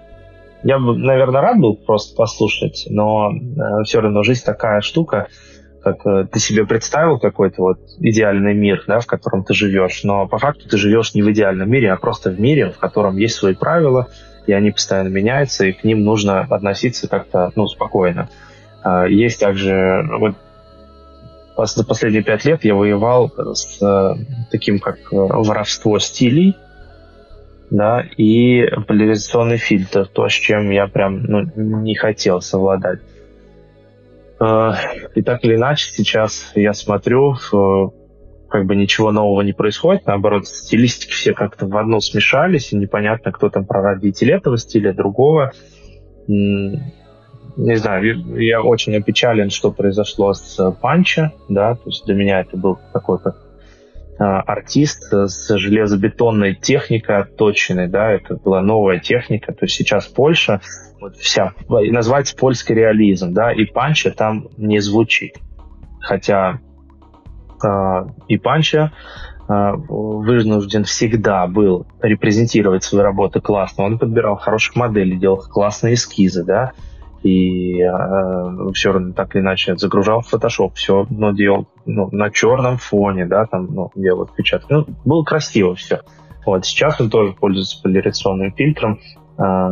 Я 0.62 0.78
бы, 0.78 0.96
наверное, 0.96 1.40
рад 1.40 1.58
был 1.58 1.76
просто 1.76 2.16
послушать, 2.16 2.86
но 2.88 3.30
э, 3.32 3.84
все 3.84 4.00
равно 4.00 4.22
жизнь 4.22 4.44
такая 4.44 4.80
штука, 4.80 5.28
как 5.82 6.04
э, 6.06 6.26
ты 6.30 6.38
себе 6.38 6.66
представил 6.66 7.18
какой-то 7.18 7.62
вот 7.62 7.78
идеальный 8.00 8.54
мир, 8.54 8.82
да, 8.86 9.00
в 9.00 9.06
котором 9.06 9.44
ты 9.44 9.54
живешь, 9.54 10.02
но 10.02 10.26
по 10.26 10.38
факту 10.38 10.68
ты 10.68 10.76
живешь 10.76 11.14
не 11.14 11.22
в 11.22 11.30
идеальном 11.30 11.70
мире, 11.70 11.92
а 11.92 11.96
просто 11.96 12.30
в 12.30 12.40
мире, 12.40 12.70
в 12.70 12.78
котором 12.78 13.16
есть 13.16 13.36
свои 13.36 13.54
правила, 13.54 14.08
и 14.46 14.52
они 14.52 14.70
постоянно 14.70 15.08
меняются, 15.08 15.66
и 15.66 15.72
к 15.72 15.84
ним 15.84 16.02
нужно 16.02 16.40
относиться 16.40 17.08
как-то, 17.08 17.52
ну, 17.54 17.66
спокойно. 17.66 18.28
А, 18.82 19.06
есть 19.06 19.40
также, 19.40 20.04
вот 20.18 20.36
за 21.64 21.84
последние 21.84 22.22
пять 22.22 22.44
лет 22.44 22.64
я 22.64 22.74
воевал 22.74 23.32
с 23.54 23.82
э, 23.82 24.14
таким, 24.50 24.78
как 24.78 24.98
э, 25.10 25.16
воровство 25.16 25.98
стилей, 25.98 26.56
да, 27.70 28.04
и 28.16 28.66
поляризационный 28.86 29.56
фильтр, 29.56 30.06
то, 30.06 30.28
с 30.28 30.32
чем 30.32 30.70
я 30.70 30.86
прям 30.86 31.22
ну, 31.22 31.50
не 31.56 31.94
хотел 31.94 32.42
совладать. 32.42 33.00
Э, 34.38 34.72
и 35.14 35.22
так 35.22 35.44
или 35.44 35.56
иначе, 35.56 35.90
сейчас 35.94 36.52
я 36.54 36.74
смотрю, 36.74 37.36
как 38.48 38.66
бы 38.66 38.76
ничего 38.76 39.10
нового 39.10 39.40
не 39.40 39.54
происходит, 39.54 40.06
наоборот, 40.06 40.46
стилистики 40.46 41.12
все 41.12 41.32
как-то 41.32 41.66
в 41.66 41.76
одну 41.76 42.00
смешались, 42.00 42.72
и 42.72 42.76
непонятно, 42.76 43.32
кто 43.32 43.48
там 43.48 43.64
прародитель 43.64 44.30
этого 44.30 44.58
стиля, 44.58 44.92
другого. 44.92 45.52
Не 47.56 47.76
знаю, 47.76 48.38
я 48.38 48.62
очень 48.62 48.94
опечален, 48.96 49.48
что 49.50 49.72
произошло 49.72 50.34
с 50.34 50.72
Панча, 50.72 51.32
да, 51.48 51.74
то 51.74 51.88
есть 51.88 52.04
для 52.04 52.14
меня 52.14 52.40
это 52.40 52.56
был 52.58 52.78
такой 52.92 53.18
как 53.18 53.36
а, 54.18 54.40
артист 54.40 55.12
с 55.12 55.56
железобетонной 55.56 56.54
техникой 56.54 57.18
отточенной, 57.18 57.88
да, 57.88 58.12
это 58.12 58.36
была 58.36 58.60
новая 58.60 58.98
техника, 58.98 59.52
то 59.52 59.64
есть 59.64 59.74
сейчас 59.74 60.06
Польша, 60.06 60.60
вот 61.00 61.16
вся, 61.16 61.52
называется 61.68 62.36
польский 62.36 62.74
реализм, 62.74 63.32
да, 63.32 63.52
и 63.52 63.64
Панча 63.64 64.10
там 64.10 64.48
не 64.56 64.80
звучит. 64.80 65.36
Хотя 66.00 66.60
э, 67.62 68.06
и 68.28 68.38
Панча 68.38 68.92
э, 69.48 69.72
вынужден 69.88 70.84
всегда 70.84 71.46
был 71.46 71.86
репрезентировать 72.00 72.84
свои 72.84 73.02
работы 73.02 73.40
классно, 73.40 73.84
он 73.84 73.98
подбирал 73.98 74.36
хороших 74.36 74.76
моделей, 74.76 75.18
делал 75.18 75.38
классные 75.38 75.94
эскизы, 75.94 76.44
да, 76.44 76.72
и 77.22 77.80
э, 77.80 78.72
все 78.74 78.92
равно 78.92 79.12
так 79.12 79.34
или 79.34 79.42
иначе 79.42 79.76
загружал 79.76 80.20
в 80.20 80.32
Photoshop, 80.32 80.72
все, 80.74 81.06
но 81.10 81.32
делал 81.32 81.66
ну, 81.84 82.08
на 82.12 82.30
черном 82.30 82.78
фоне, 82.78 83.26
да, 83.26 83.46
там, 83.46 83.66
ну, 83.74 83.90
делал 83.94 84.22
отпечатки. 84.22 84.72
Ну, 84.72 84.86
было 85.04 85.24
красиво 85.24 85.74
все. 85.74 86.00
Вот, 86.44 86.64
сейчас 86.64 87.00
он 87.00 87.10
тоже 87.10 87.32
пользуется 87.32 87.80
поляризационным 87.82 88.52
фильтром. 88.52 89.00
Э, 89.38 89.70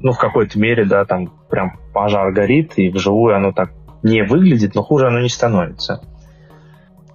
ну, 0.00 0.12
в 0.12 0.18
какой-то 0.18 0.58
мере, 0.58 0.84
да, 0.84 1.04
там 1.04 1.32
прям 1.48 1.78
пожар 1.92 2.32
горит, 2.32 2.72
и 2.76 2.90
вживую 2.90 3.36
оно 3.36 3.52
так 3.52 3.72
не 4.02 4.22
выглядит, 4.22 4.74
но 4.74 4.82
хуже 4.82 5.08
оно 5.08 5.20
не 5.20 5.28
становится. 5.28 6.02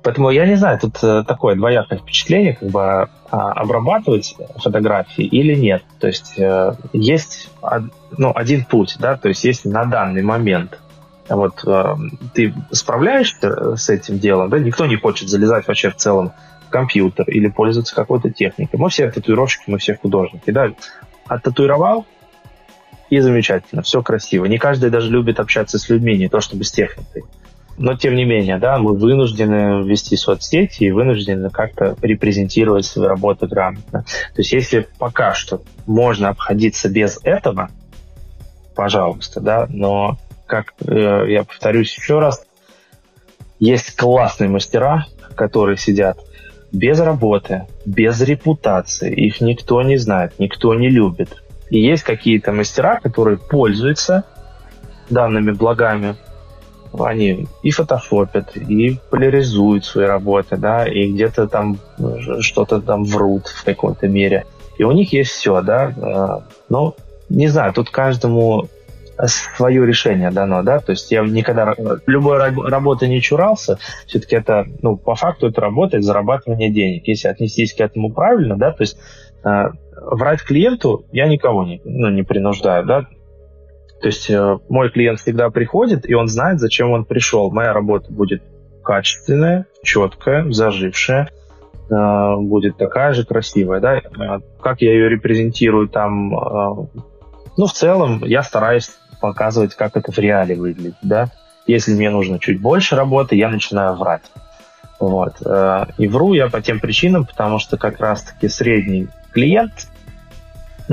Поэтому 0.04 0.30
я 0.32 0.46
не 0.46 0.56
знаю, 0.56 0.80
тут 0.80 1.02
э, 1.02 1.24
такое 1.26 1.56
двоякое 1.56 1.98
впечатление, 1.98 2.56
как 2.56 2.70
бы 2.70 2.82
а, 2.82 3.52
обрабатывать 3.54 4.36
фотографии 4.58 5.24
или 5.24 5.56
нет. 5.56 5.84
То 6.00 6.08
есть 6.08 6.38
э, 6.38 6.76
есть 6.92 7.50
ну, 8.18 8.34
один 8.36 8.66
путь, 8.66 8.98
да, 9.00 9.16
то 9.16 9.30
есть 9.30 9.46
если 9.46 9.70
на 9.70 9.86
данный 9.86 10.22
момент 10.22 10.78
вот 11.30 11.64
э, 11.66 11.96
ты 12.34 12.54
справляешься 12.72 13.78
с 13.78 13.90
этим 13.90 14.20
делом, 14.20 14.50
да, 14.50 14.60
никто 14.60 14.86
не 14.86 14.98
хочет 14.98 15.30
залезать 15.30 15.68
вообще 15.68 15.90
в 15.90 15.96
целом 15.96 16.34
в 16.68 16.70
компьютер 16.70 17.30
или 17.30 17.48
пользоваться 17.48 17.96
какой-то 17.96 18.30
техникой. 18.30 18.80
Мы 18.80 18.90
все 18.90 19.10
татуировщики, 19.10 19.64
мы 19.68 19.78
все 19.78 19.96
художники, 19.96 20.52
да, 20.52 20.74
оттатуировал, 21.28 22.06
и 23.10 23.20
замечательно, 23.20 23.84
все 23.84 24.02
красиво. 24.02 24.46
Не 24.46 24.58
каждый 24.58 24.90
даже 24.90 25.10
любит 25.10 25.40
общаться 25.40 25.80
с 25.80 25.88
людьми, 25.88 26.18
не 26.18 26.30
то 26.30 26.42
чтобы 26.42 26.64
с 26.66 26.72
техникой. 26.72 27.24
Но, 27.78 27.96
тем 27.96 28.16
не 28.16 28.24
менее, 28.24 28.60
да, 28.60 28.78
мы 28.78 28.96
вынуждены 28.96 29.84
вести 29.84 30.16
соцсети 30.16 30.84
и 30.84 30.92
вынуждены 30.92 31.50
как-то 31.50 31.96
репрезентировать 32.02 32.86
свои 32.86 33.08
работы 33.08 33.48
грамотно. 33.48 34.04
То 34.04 34.42
есть, 34.42 34.54
если 34.54 34.88
пока 35.00 35.34
что 35.34 35.64
можно 35.88 36.30
обходиться 36.30 36.90
без 36.90 37.20
этого, 37.24 37.70
пожалуйста, 38.76 39.42
да, 39.42 39.66
но, 39.70 40.18
как 40.46 40.74
э, 40.86 41.26
я 41.30 41.44
повторюсь 41.44 41.96
еще 41.98 42.20
раз, 42.20 42.46
есть 43.60 43.96
классные 43.96 44.50
мастера, 44.50 45.08
которые 45.36 45.78
сидят 45.78 46.20
без 46.72 47.00
работы, 47.00 47.68
без 47.86 48.22
репутации, 48.22 49.14
их 49.14 49.42
никто 49.42 49.82
не 49.84 49.98
знает, 49.98 50.34
никто 50.40 50.74
не 50.76 50.90
любит. 50.90 51.42
И 51.70 51.80
есть 51.80 52.04
какие-то 52.04 52.52
мастера, 52.52 53.00
которые 53.00 53.38
пользуются 53.38 54.26
данными 55.10 55.52
благами, 55.52 56.16
они 57.00 57.48
и 57.64 57.72
фотошопят, 57.72 58.56
и 58.56 59.00
поляризуют 59.10 59.86
свои 59.86 60.06
работы, 60.06 60.58
да, 60.58 60.88
и 60.88 61.12
где-то 61.12 61.48
там 61.48 61.80
э, 61.98 62.40
что-то 62.42 62.82
там 62.82 63.04
врут 63.04 63.48
в 63.48 63.64
какой-то 63.64 64.08
мере. 64.08 64.46
И 64.78 64.84
у 64.84 64.92
них 64.92 65.14
есть 65.14 65.32
все, 65.32 65.62
да. 65.62 65.94
Э, 65.96 66.54
но, 66.70 66.96
не 67.30 67.48
знаю, 67.48 67.74
тут 67.74 67.90
каждому 67.90 68.70
свое 69.28 69.86
решение 69.86 70.32
дано, 70.32 70.64
да, 70.64 70.80
то 70.80 70.92
есть 70.92 71.12
я 71.12 71.22
никогда 71.22 71.76
любой 72.08 72.38
работы 72.40 73.08
не 73.08 73.22
чурался, 73.22 73.78
все-таки 74.08 74.36
это, 74.36 74.66
ну, 74.82 74.98
по 74.98 75.16
факту 75.16 75.48
это 75.48 75.62
работа, 75.62 75.98
это 75.98 76.06
зарабатывание 76.06 76.72
денег, 76.72 77.08
если 77.08 77.28
отнестись 77.28 77.74
к 77.74 77.82
этому 77.82 78.12
правильно, 78.12 78.58
да, 78.58 78.72
то 78.72 78.82
есть 78.82 78.98
э, 79.44 79.66
врать 79.96 80.42
клиенту 80.42 81.06
я 81.12 81.28
никого 81.28 81.64
не, 81.64 81.80
ну, 81.86 82.10
не 82.10 82.24
принуждаю, 82.24 82.86
да, 82.86 83.06
то 84.04 84.08
есть 84.08 84.30
э, 84.30 84.58
мой 84.68 84.92
клиент 84.92 85.22
всегда 85.22 85.50
приходит, 85.50 86.10
и 86.10 86.14
он 86.14 86.28
знает, 86.28 86.60
зачем 86.60 86.92
он 86.92 87.06
пришел. 87.06 87.50
Моя 87.52 87.72
работа 87.72 88.12
будет 88.12 88.44
качественная, 88.84 89.66
четкая, 89.82 90.52
зажившая, 90.52 91.30
э, 91.90 92.36
будет 92.40 92.76
такая 92.76 93.14
же 93.14 93.24
красивая. 93.24 93.80
Да? 93.80 93.96
Э, 94.00 94.42
как 94.62 94.82
я 94.82 94.92
ее 94.92 95.08
репрезентирую 95.08 95.88
там, 95.88 96.32
ну, 97.56 97.66
в 97.66 97.72
целом, 97.72 98.26
я 98.26 98.44
стараюсь 98.44 98.92
показывать, 99.22 99.74
как 99.74 99.96
это 99.96 100.12
в 100.12 100.18
реале 100.18 100.56
выглядит. 100.56 100.96
Да? 101.02 101.30
Если 101.66 101.94
мне 101.94 102.10
нужно 102.10 102.40
чуть 102.40 102.60
больше 102.60 102.98
работы, 102.98 103.38
я 103.38 103.48
начинаю 103.48 103.96
врать. 103.96 104.24
Вот. 105.00 105.36
И 105.98 106.08
вру 106.10 106.34
я 106.34 106.50
по 106.50 106.62
тем 106.62 106.82
причинам, 106.82 107.26
потому 107.26 107.58
что 107.58 107.78
как 107.78 108.02
раз-таки 108.02 108.50
средний 108.50 109.08
клиент, 109.32 109.88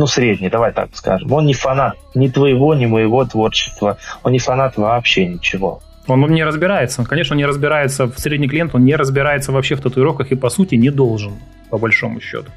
ну, 0.00 0.06
средний, 0.06 0.48
давай 0.48 0.72
так 0.72 0.88
скажем. 0.94 1.30
Он 1.30 1.44
не 1.44 1.52
фанат 1.52 1.98
ни 2.14 2.28
твоего, 2.28 2.74
ни 2.74 2.86
моего 2.86 3.22
творчества. 3.26 3.98
Он 4.22 4.32
не 4.32 4.38
фанат 4.38 4.78
вообще 4.78 5.26
ничего. 5.26 5.82
Он 6.06 6.26
не 6.32 6.42
разбирается. 6.42 7.04
Конечно, 7.04 7.34
он 7.34 7.36
не 7.36 7.44
разбирается 7.44 8.06
в 8.06 8.18
средний 8.18 8.48
клиент, 8.48 8.74
он 8.74 8.82
не 8.82 8.96
разбирается 8.96 9.52
вообще 9.52 9.74
в 9.74 9.82
татуировках 9.82 10.32
и, 10.32 10.36
по 10.36 10.48
сути, 10.48 10.76
не 10.76 10.88
должен, 10.88 11.34
по 11.68 11.76
большому 11.76 12.18
счету. 12.22 12.50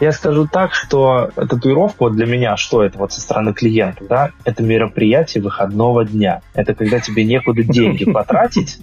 Я 0.00 0.12
скажу 0.12 0.48
так, 0.48 0.72
что 0.72 1.30
татуировка 1.36 2.04
вот 2.04 2.14
для 2.14 2.24
меня, 2.24 2.56
что 2.56 2.82
это 2.82 2.98
вот 2.98 3.12
со 3.12 3.20
стороны 3.20 3.52
клиента, 3.52 4.06
да, 4.08 4.30
это 4.44 4.62
мероприятие 4.62 5.44
выходного 5.44 6.06
дня. 6.06 6.40
Это 6.54 6.74
когда 6.74 7.00
тебе 7.00 7.24
некуда 7.24 7.62
деньги 7.68 8.10
потратить, 8.10 8.78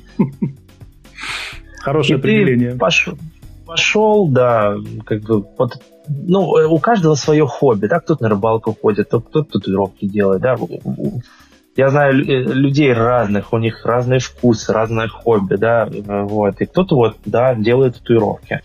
Хорошее 1.90 2.18
и 2.18 2.20
определение. 2.20 2.76
пошел, 2.76 3.18
пошел, 3.66 4.28
да, 4.28 4.76
как 5.06 5.22
бы 5.22 5.44
под, 5.44 5.82
ну, 6.08 6.42
у 6.42 6.80
каждого 6.80 7.16
свое 7.16 7.46
хобби, 7.46 7.88
да, 7.88 8.00
кто-то 8.00 8.24
на 8.24 8.30
рыбалку 8.30 8.76
ходит, 8.80 9.08
кто-то 9.08 9.44
татуировки 9.44 10.06
делает, 10.06 10.42
да. 10.42 10.58
Я 11.76 11.90
знаю 11.90 12.28
э, 12.28 12.44
людей 12.44 12.92
разных, 12.94 13.54
у 13.54 13.58
них 13.58 13.86
разные 13.86 14.20
вкусы, 14.20 14.74
разное 14.74 15.08
хобби, 15.08 15.56
да, 15.56 15.88
вот, 15.90 16.60
и 16.62 16.66
кто-то 16.66 16.96
вот, 16.96 17.18
да, 17.26 17.56
делает 17.56 17.96
татуировки. 17.96 18.62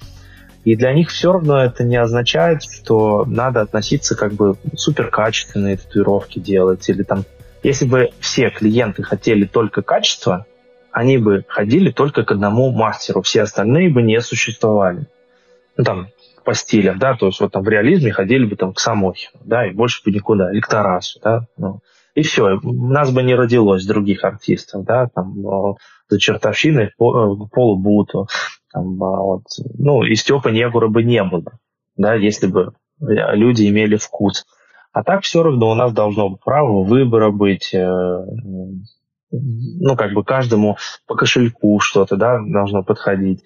И 0.64 0.76
для 0.76 0.94
них 0.94 1.10
все 1.10 1.32
равно 1.32 1.62
это 1.62 1.84
не 1.84 1.96
означает, 1.96 2.62
что 2.62 3.24
надо 3.26 3.60
относиться 3.60 4.16
как 4.16 4.32
бы 4.32 4.56
супер 4.74 5.10
качественные 5.10 5.76
татуировки 5.76 6.38
делать 6.38 6.88
или 6.88 7.02
там 7.02 7.24
если 7.64 7.86
бы 7.86 8.10
все 8.20 8.50
клиенты 8.50 9.02
хотели 9.02 9.46
только 9.46 9.80
качество, 9.80 10.46
они 10.94 11.18
бы 11.18 11.44
ходили 11.48 11.90
только 11.90 12.24
к 12.24 12.30
одному 12.30 12.70
мастеру, 12.70 13.20
все 13.20 13.42
остальные 13.42 13.90
бы 13.90 14.00
не 14.00 14.20
существовали. 14.20 15.08
Ну, 15.76 15.82
там, 15.82 16.06
по 16.44 16.54
стилям, 16.54 17.00
да, 17.00 17.16
то 17.16 17.26
есть 17.26 17.40
вот 17.40 17.50
там 17.50 17.64
в 17.64 17.68
реализме 17.68 18.12
ходили 18.12 18.44
бы 18.46 18.54
там 18.54 18.72
к 18.72 18.78
Самохину, 18.78 19.42
да, 19.44 19.66
и 19.66 19.72
больше 19.72 20.02
бы 20.04 20.12
никуда, 20.12 20.52
или 20.52 20.60
к 20.60 20.68
Тарасу, 20.68 21.18
да, 21.20 21.46
ну, 21.56 21.80
и 22.14 22.22
все, 22.22 22.60
нас 22.62 23.10
бы 23.10 23.24
не 23.24 23.34
родилось 23.34 23.84
других 23.84 24.22
артистов, 24.22 24.84
да, 24.84 25.08
там, 25.12 25.34
за 26.08 26.20
чертовщиной 26.20 26.92
по, 26.96 27.34
э, 27.34 27.48
Полу 27.50 27.76
Буту, 27.76 28.28
там, 28.72 29.02
а, 29.02 29.20
вот, 29.20 29.42
ну, 29.76 30.04
и 30.04 30.14
Степа 30.14 30.48
Негура 30.48 30.86
бы 30.86 31.02
не 31.02 31.24
было, 31.24 31.58
да, 31.96 32.14
если 32.14 32.46
бы 32.46 32.74
люди 33.00 33.68
имели 33.68 33.96
вкус. 33.96 34.46
А 34.92 35.02
так 35.02 35.24
все 35.24 35.42
равно 35.42 35.72
у 35.72 35.74
нас 35.74 35.92
должно 35.92 36.36
право 36.36 36.84
выбора 36.84 37.32
быть, 37.32 37.74
э, 37.74 38.24
ну, 39.30 39.96
как 39.96 40.12
бы 40.12 40.24
каждому 40.24 40.76
по 41.06 41.14
кошельку 41.14 41.78
что-то, 41.80 42.16
да, 42.16 42.38
должно 42.38 42.82
подходить. 42.82 43.42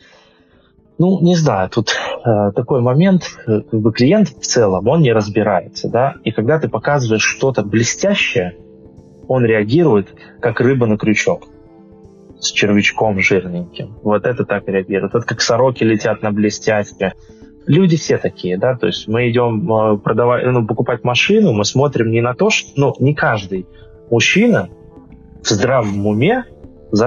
Ну, 0.99 1.21
не 1.23 1.37
знаю, 1.37 1.71
тут 1.71 1.91
э, 1.93 2.53
такой 2.57 2.81
момент, 2.81 3.23
э, 3.47 3.61
как 3.61 3.81
бы 3.81 3.93
клиент 3.93 4.29
в 4.29 4.41
целом, 4.41 4.89
он 4.89 5.01
не 5.01 5.13
разбирается, 5.13 5.89
да, 5.89 6.17
и 6.25 6.33
когда 6.33 6.59
ты 6.59 6.69
показываешь 6.69 7.23
что-то 7.23 7.63
блестящее, 7.63 8.57
он 9.29 9.45
реагирует 9.45 10.13
как 10.41 10.61
рыба 10.61 10.87
на 10.87 10.99
крючок 10.99 11.47
с 12.41 12.51
червячком 12.51 13.21
жирненьким. 13.21 13.97
Вот 14.03 14.27
это 14.27 14.45
так 14.45 14.67
реагирует. 14.67 15.13
Вот 15.13 15.25
как 15.25 15.41
сороки 15.41 15.85
летят 15.85 16.23
на 16.23 16.33
блестящее. 16.33 17.15
Люди 17.67 17.97
все 17.97 18.17
такие, 18.17 18.57
да, 18.57 18.77
то 18.77 18.87
есть 18.87 19.07
мы 19.07 19.31
идем 19.31 19.71
э, 19.71 19.99
продавать, 19.99 20.45
ну, 20.47 20.67
покупать 20.67 21.05
машину, 21.05 21.53
мы 21.53 21.65
смотрим 21.65 22.11
не 22.11 22.23
на 22.23 22.35
то, 22.35 22.51
что, 22.51 22.71
ну, 22.77 22.95
не 22.99 23.15
каждый 23.15 23.67
мужчина 24.11 24.71
в 25.43 25.49
здравом 25.49 26.07
уме, 26.07 26.45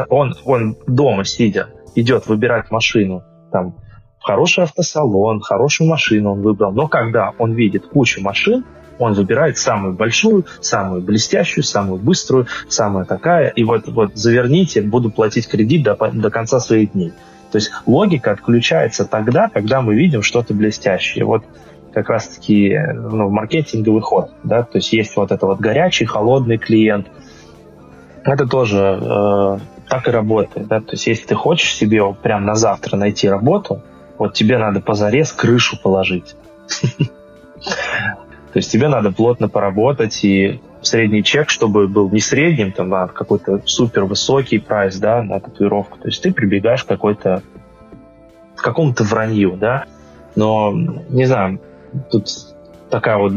он, 0.10 0.36
он 0.46 0.78
дома 0.88 1.26
сидя, 1.26 1.70
идет 1.96 2.28
выбирать 2.28 2.72
машину, 2.72 3.24
там, 3.52 3.76
хороший 4.20 4.64
автосалон, 4.64 5.42
хорошую 5.42 5.90
машину 5.90 6.34
он 6.34 6.42
выбрал, 6.42 6.72
но 6.72 6.88
когда 6.88 7.34
он 7.38 7.54
видит 7.54 7.88
кучу 7.88 8.22
машин, 8.22 8.64
он 9.00 9.14
выбирает 9.14 9.58
самую 9.58 9.94
большую, 9.94 10.46
самую 10.60 11.02
блестящую, 11.02 11.64
самую 11.64 12.00
быструю, 12.00 12.48
самую 12.70 13.06
такая, 13.06 13.50
и 13.50 13.64
вот, 13.64 13.88
вот 13.88 14.12
заверните, 14.16 14.82
буду 14.82 15.10
платить 15.10 15.48
кредит 15.48 15.84
до, 15.84 15.96
до 15.96 16.30
конца 16.30 16.60
своих 16.60 16.92
дней. 16.92 17.12
То 17.52 17.58
есть 17.58 17.72
логика 17.86 18.32
отключается 18.32 19.06
тогда, 19.06 19.50
когда 19.50 19.82
мы 19.82 19.96
видим 19.96 20.22
что-то 20.22 20.54
блестящее. 20.54 21.26
Вот 21.26 21.44
как 21.94 22.10
раз-таки 22.10 22.78
ну, 22.94 23.30
маркетинговый 23.30 24.02
ход, 24.02 24.32
да, 24.44 24.64
то 24.64 24.78
есть 24.78 24.94
есть 24.94 25.16
вот 25.18 25.32
это 25.32 25.46
вот 25.46 25.60
горячий, 25.60 26.06
холодный 26.06 26.58
клиент. 26.58 27.08
Это 28.24 28.46
тоже 28.48 29.00
э, 29.02 29.60
так 29.88 30.08
и 30.08 30.12
работает, 30.12 30.68
да, 30.68 30.80
то 30.80 30.92
есть 30.92 31.08
если 31.08 31.28
ты 31.28 31.36
хочешь 31.36 31.76
себе 31.76 32.02
прям 32.14 32.46
на 32.46 32.56
завтра 32.56 32.98
найти 32.98 33.28
работу, 33.28 33.82
вот 34.18 34.34
тебе 34.34 34.58
надо 34.58 34.80
позарез 34.82 35.32
крышу 35.32 35.82
положить. 35.82 36.36
То 38.54 38.58
есть 38.58 38.72
тебе 38.72 38.90
надо 38.90 39.12
плотно 39.12 39.48
поработать 39.48 40.24
и 40.24 40.62
средний 40.82 41.24
чек, 41.24 41.50
чтобы 41.50 41.88
был 41.88 42.10
не 42.10 42.20
средним, 42.20 42.72
там, 42.72 42.94
а 42.94 43.08
какой-то 43.08 43.62
супер 43.66 44.04
высокий 44.04 44.58
прайс, 44.58 44.98
да, 44.98 45.24
на 45.24 45.40
татуировку. 45.40 45.98
То 45.98 46.08
есть 46.08 46.22
ты 46.22 46.34
прибегаешь 46.34 46.84
к 46.84 46.88
какой-то 46.88 47.44
к 48.56 48.62
какому-то 48.62 49.04
вранью, 49.04 49.58
да. 49.58 49.86
Но, 50.36 50.72
не 50.74 51.26
знаю, 51.26 51.62
тут 52.12 52.28
такая 52.90 53.18
вот 53.18 53.34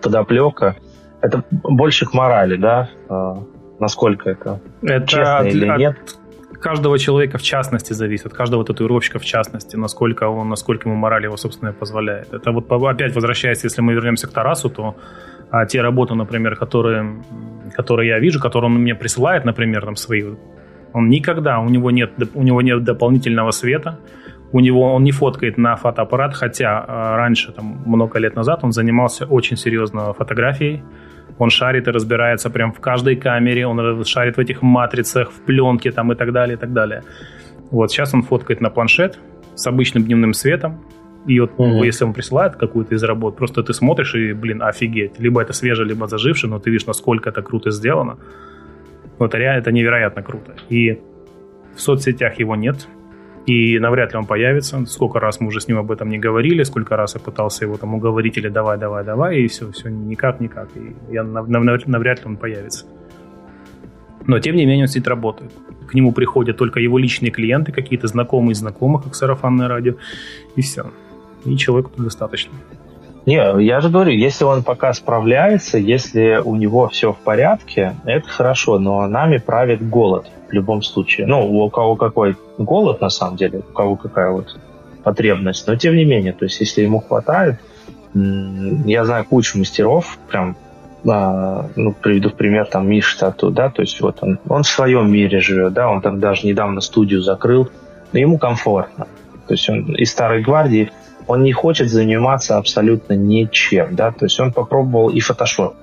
подоплека. 0.00 0.76
Это 1.26 1.44
больше 1.50 2.06
к 2.06 2.14
морали, 2.14 2.56
да, 2.56 2.88
а, 3.08 3.42
насколько 3.78 4.30
это, 4.30 4.60
это 4.82 5.06
честно 5.06 5.38
от, 5.38 5.46
или 5.46 5.78
нет? 5.78 5.96
каждого 6.56 6.98
человека 6.98 7.38
в 7.38 7.42
частности 7.42 7.92
зависит, 7.92 8.26
от 8.26 8.32
каждого 8.32 8.64
татуировщика 8.64 9.18
в 9.18 9.24
частности, 9.24 9.76
насколько 9.76 10.28
он, 10.28 10.48
насколько 10.48 10.88
ему 10.88 10.98
мораль 10.98 11.24
его 11.24 11.36
собственная 11.36 11.72
позволяет. 11.72 12.32
Это 12.32 12.52
вот 12.52 12.70
опять 12.70 13.14
возвращаясь, 13.14 13.64
если 13.64 13.82
мы 13.82 13.94
вернемся 13.94 14.26
к 14.26 14.32
Тарасу, 14.32 14.70
то 14.70 14.96
а, 15.50 15.66
те 15.66 15.82
работы, 15.82 16.14
например, 16.14 16.56
которые, 16.56 17.22
которые 17.76 18.08
я 18.08 18.18
вижу, 18.18 18.40
которые 18.40 18.70
он 18.70 18.80
мне 18.80 18.94
присылает, 18.94 19.44
например, 19.44 19.84
там 19.84 19.96
свои, 19.96 20.24
он 20.92 21.08
никогда, 21.08 21.58
у 21.60 21.68
него 21.68 21.90
нет, 21.90 22.12
у 22.34 22.42
него 22.42 22.62
нет 22.62 22.82
дополнительного 22.84 23.50
света, 23.50 23.98
у 24.52 24.60
него 24.60 24.94
он 24.94 25.04
не 25.04 25.12
фоткает 25.12 25.58
на 25.58 25.76
фотоаппарат, 25.76 26.34
хотя 26.34 26.84
а, 26.86 27.16
раньше, 27.16 27.52
там, 27.52 27.82
много 27.86 28.18
лет 28.18 28.36
назад, 28.36 28.60
он 28.64 28.72
занимался 28.72 29.26
очень 29.26 29.56
серьезно 29.56 30.12
фотографией, 30.14 30.82
он 31.38 31.50
шарит 31.50 31.88
и 31.88 31.90
разбирается 31.90 32.50
прям 32.50 32.72
в 32.72 32.80
каждой 32.80 33.16
камере, 33.16 33.66
он 33.66 34.04
шарит 34.04 34.36
в 34.36 34.40
этих 34.40 34.62
матрицах, 34.62 35.30
в 35.30 35.40
пленке 35.44 35.92
там 35.92 36.12
и 36.12 36.14
так 36.14 36.32
далее, 36.32 36.56
и 36.56 36.58
так 36.58 36.72
далее. 36.72 37.02
Вот 37.70 37.90
сейчас 37.90 38.14
он 38.14 38.22
фоткает 38.22 38.60
на 38.60 38.70
планшет 38.70 39.18
с 39.54 39.66
обычным 39.66 40.04
дневным 40.04 40.32
светом, 40.32 40.80
и 41.26 41.40
вот 41.40 41.52
угу. 41.56 41.82
если 41.82 42.04
он 42.04 42.12
присылает 42.12 42.56
какую-то 42.56 42.94
из 42.94 43.02
работ, 43.02 43.36
просто 43.36 43.62
ты 43.62 43.72
смотришь 43.74 44.14
и, 44.14 44.32
блин, 44.32 44.62
офигеть. 44.62 45.18
Либо 45.18 45.42
это 45.42 45.52
свежее, 45.52 45.88
либо 45.88 46.06
зажившее, 46.06 46.50
но 46.50 46.58
ты 46.58 46.70
видишь, 46.70 46.86
насколько 46.86 47.30
это 47.30 47.42
круто 47.42 47.70
сделано. 47.70 48.18
Вот 49.18 49.34
это, 49.34 49.38
это 49.38 49.72
невероятно 49.72 50.22
круто. 50.22 50.54
И 50.68 51.00
в 51.74 51.80
соцсетях 51.80 52.38
его 52.38 52.54
нет 52.54 52.86
и 53.46 53.78
навряд 53.78 54.12
ли 54.12 54.18
он 54.18 54.26
появится. 54.26 54.84
Сколько 54.86 55.20
раз 55.20 55.40
мы 55.40 55.48
уже 55.48 55.60
с 55.60 55.68
ним 55.68 55.78
об 55.78 55.90
этом 55.92 56.08
не 56.08 56.18
говорили, 56.18 56.64
сколько 56.64 56.96
раз 56.96 57.14
я 57.14 57.20
пытался 57.20 57.64
его 57.64 57.76
там 57.76 57.94
уговорить 57.94 58.36
или 58.36 58.48
давай, 58.48 58.76
давай, 58.76 59.04
давай, 59.04 59.38
и 59.38 59.46
все, 59.46 59.70
все 59.70 59.88
никак, 59.88 60.40
никак. 60.40 60.68
И 60.74 60.96
я, 61.12 61.22
навряд 61.22 62.20
ли 62.20 62.26
он 62.26 62.36
появится. 62.36 62.86
Но, 64.26 64.40
тем 64.40 64.56
не 64.56 64.66
менее, 64.66 64.84
он 64.84 64.88
сидит 64.88 65.06
работает. 65.06 65.52
К 65.88 65.94
нему 65.94 66.12
приходят 66.12 66.56
только 66.56 66.80
его 66.80 66.98
личные 66.98 67.30
клиенты, 67.30 67.70
какие-то 67.70 68.08
знакомые 68.08 68.56
знакомых, 68.56 69.04
как 69.04 69.14
сарафанное 69.14 69.68
радио, 69.68 69.94
и 70.56 70.62
все. 70.62 70.90
И 71.44 71.56
человеку 71.56 71.92
достаточно. 71.96 72.52
Не, 73.24 73.64
я 73.64 73.80
же 73.80 73.88
говорю, 73.88 74.10
если 74.10 74.44
он 74.44 74.64
пока 74.64 74.92
справляется, 74.92 75.78
если 75.78 76.40
у 76.44 76.56
него 76.56 76.88
все 76.88 77.12
в 77.12 77.18
порядке, 77.18 77.94
это 78.04 78.28
хорошо, 78.28 78.80
но 78.80 79.06
нами 79.06 79.38
правит 79.38 79.88
голод 79.88 80.26
в 80.48 80.52
любом 80.52 80.82
случае. 80.82 81.26
Ну, 81.26 81.64
у 81.64 81.70
кого 81.70 81.96
какой 81.96 82.36
голод, 82.58 83.00
на 83.00 83.10
самом 83.10 83.36
деле, 83.36 83.60
у 83.60 83.72
кого 83.72 83.96
какая 83.96 84.30
вот 84.30 84.58
потребность, 85.02 85.66
но 85.66 85.76
тем 85.76 85.94
не 85.94 86.04
менее, 86.04 86.32
то 86.32 86.44
есть 86.44 86.60
если 86.60 86.82
ему 86.82 87.00
хватает, 87.00 87.60
я 88.14 89.04
знаю 89.04 89.24
кучу 89.24 89.58
мастеров, 89.58 90.18
прям, 90.28 90.56
а, 91.06 91.68
ну, 91.76 91.92
приведу 91.92 92.30
в 92.30 92.34
пример, 92.34 92.66
там, 92.66 92.88
Миша 92.88 93.18
Тату, 93.18 93.50
да, 93.50 93.68
то 93.70 93.82
есть 93.82 94.00
вот 94.00 94.18
он, 94.22 94.38
он 94.48 94.62
в 94.62 94.68
своем 94.68 95.10
мире 95.10 95.40
живет, 95.40 95.72
да, 95.74 95.88
он 95.88 96.00
там 96.00 96.18
даже 96.18 96.46
недавно 96.46 96.80
студию 96.80 97.22
закрыл, 97.22 97.68
но 98.12 98.18
ему 98.18 98.38
комфортно. 98.38 99.06
То 99.46 99.54
есть 99.54 99.68
он 99.68 99.94
из 99.94 100.10
старой 100.10 100.42
гвардии, 100.42 100.90
он 101.26 101.42
не 101.42 101.52
хочет 101.52 101.88
заниматься 101.90 102.56
абсолютно 102.56 103.12
ничем, 103.12 103.94
да, 103.94 104.10
то 104.10 104.24
есть 104.24 104.40
он 104.40 104.52
попробовал 104.52 105.10
и 105.10 105.20
фотошоп, 105.20 105.74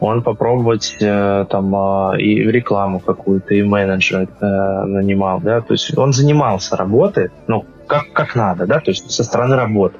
он 0.00 0.22
попробовать 0.22 0.96
э, 1.00 1.46
там 1.48 1.74
э, 1.74 2.20
и 2.20 2.42
рекламу 2.42 3.00
какую-то, 3.00 3.54
и 3.54 3.62
менеджер 3.62 4.28
э, 4.40 4.44
нанимал, 4.84 5.40
да, 5.40 5.60
то 5.60 5.72
есть 5.72 5.96
он 5.96 6.12
занимался 6.12 6.76
работой, 6.76 7.30
ну, 7.46 7.64
как, 7.86 8.12
как 8.12 8.34
надо, 8.34 8.66
да, 8.66 8.80
то 8.80 8.90
есть 8.90 9.10
со 9.10 9.24
стороны 9.24 9.56
работы. 9.56 9.96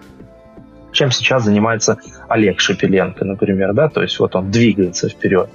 Чем 0.92 1.10
сейчас 1.10 1.44
занимается 1.44 1.98
Олег 2.28 2.60
Шепеленко, 2.60 3.24
например, 3.24 3.74
да, 3.74 3.88
то 3.88 4.02
есть 4.02 4.18
вот 4.18 4.34
он 4.34 4.50
двигается 4.50 5.08
вперед, 5.08 5.50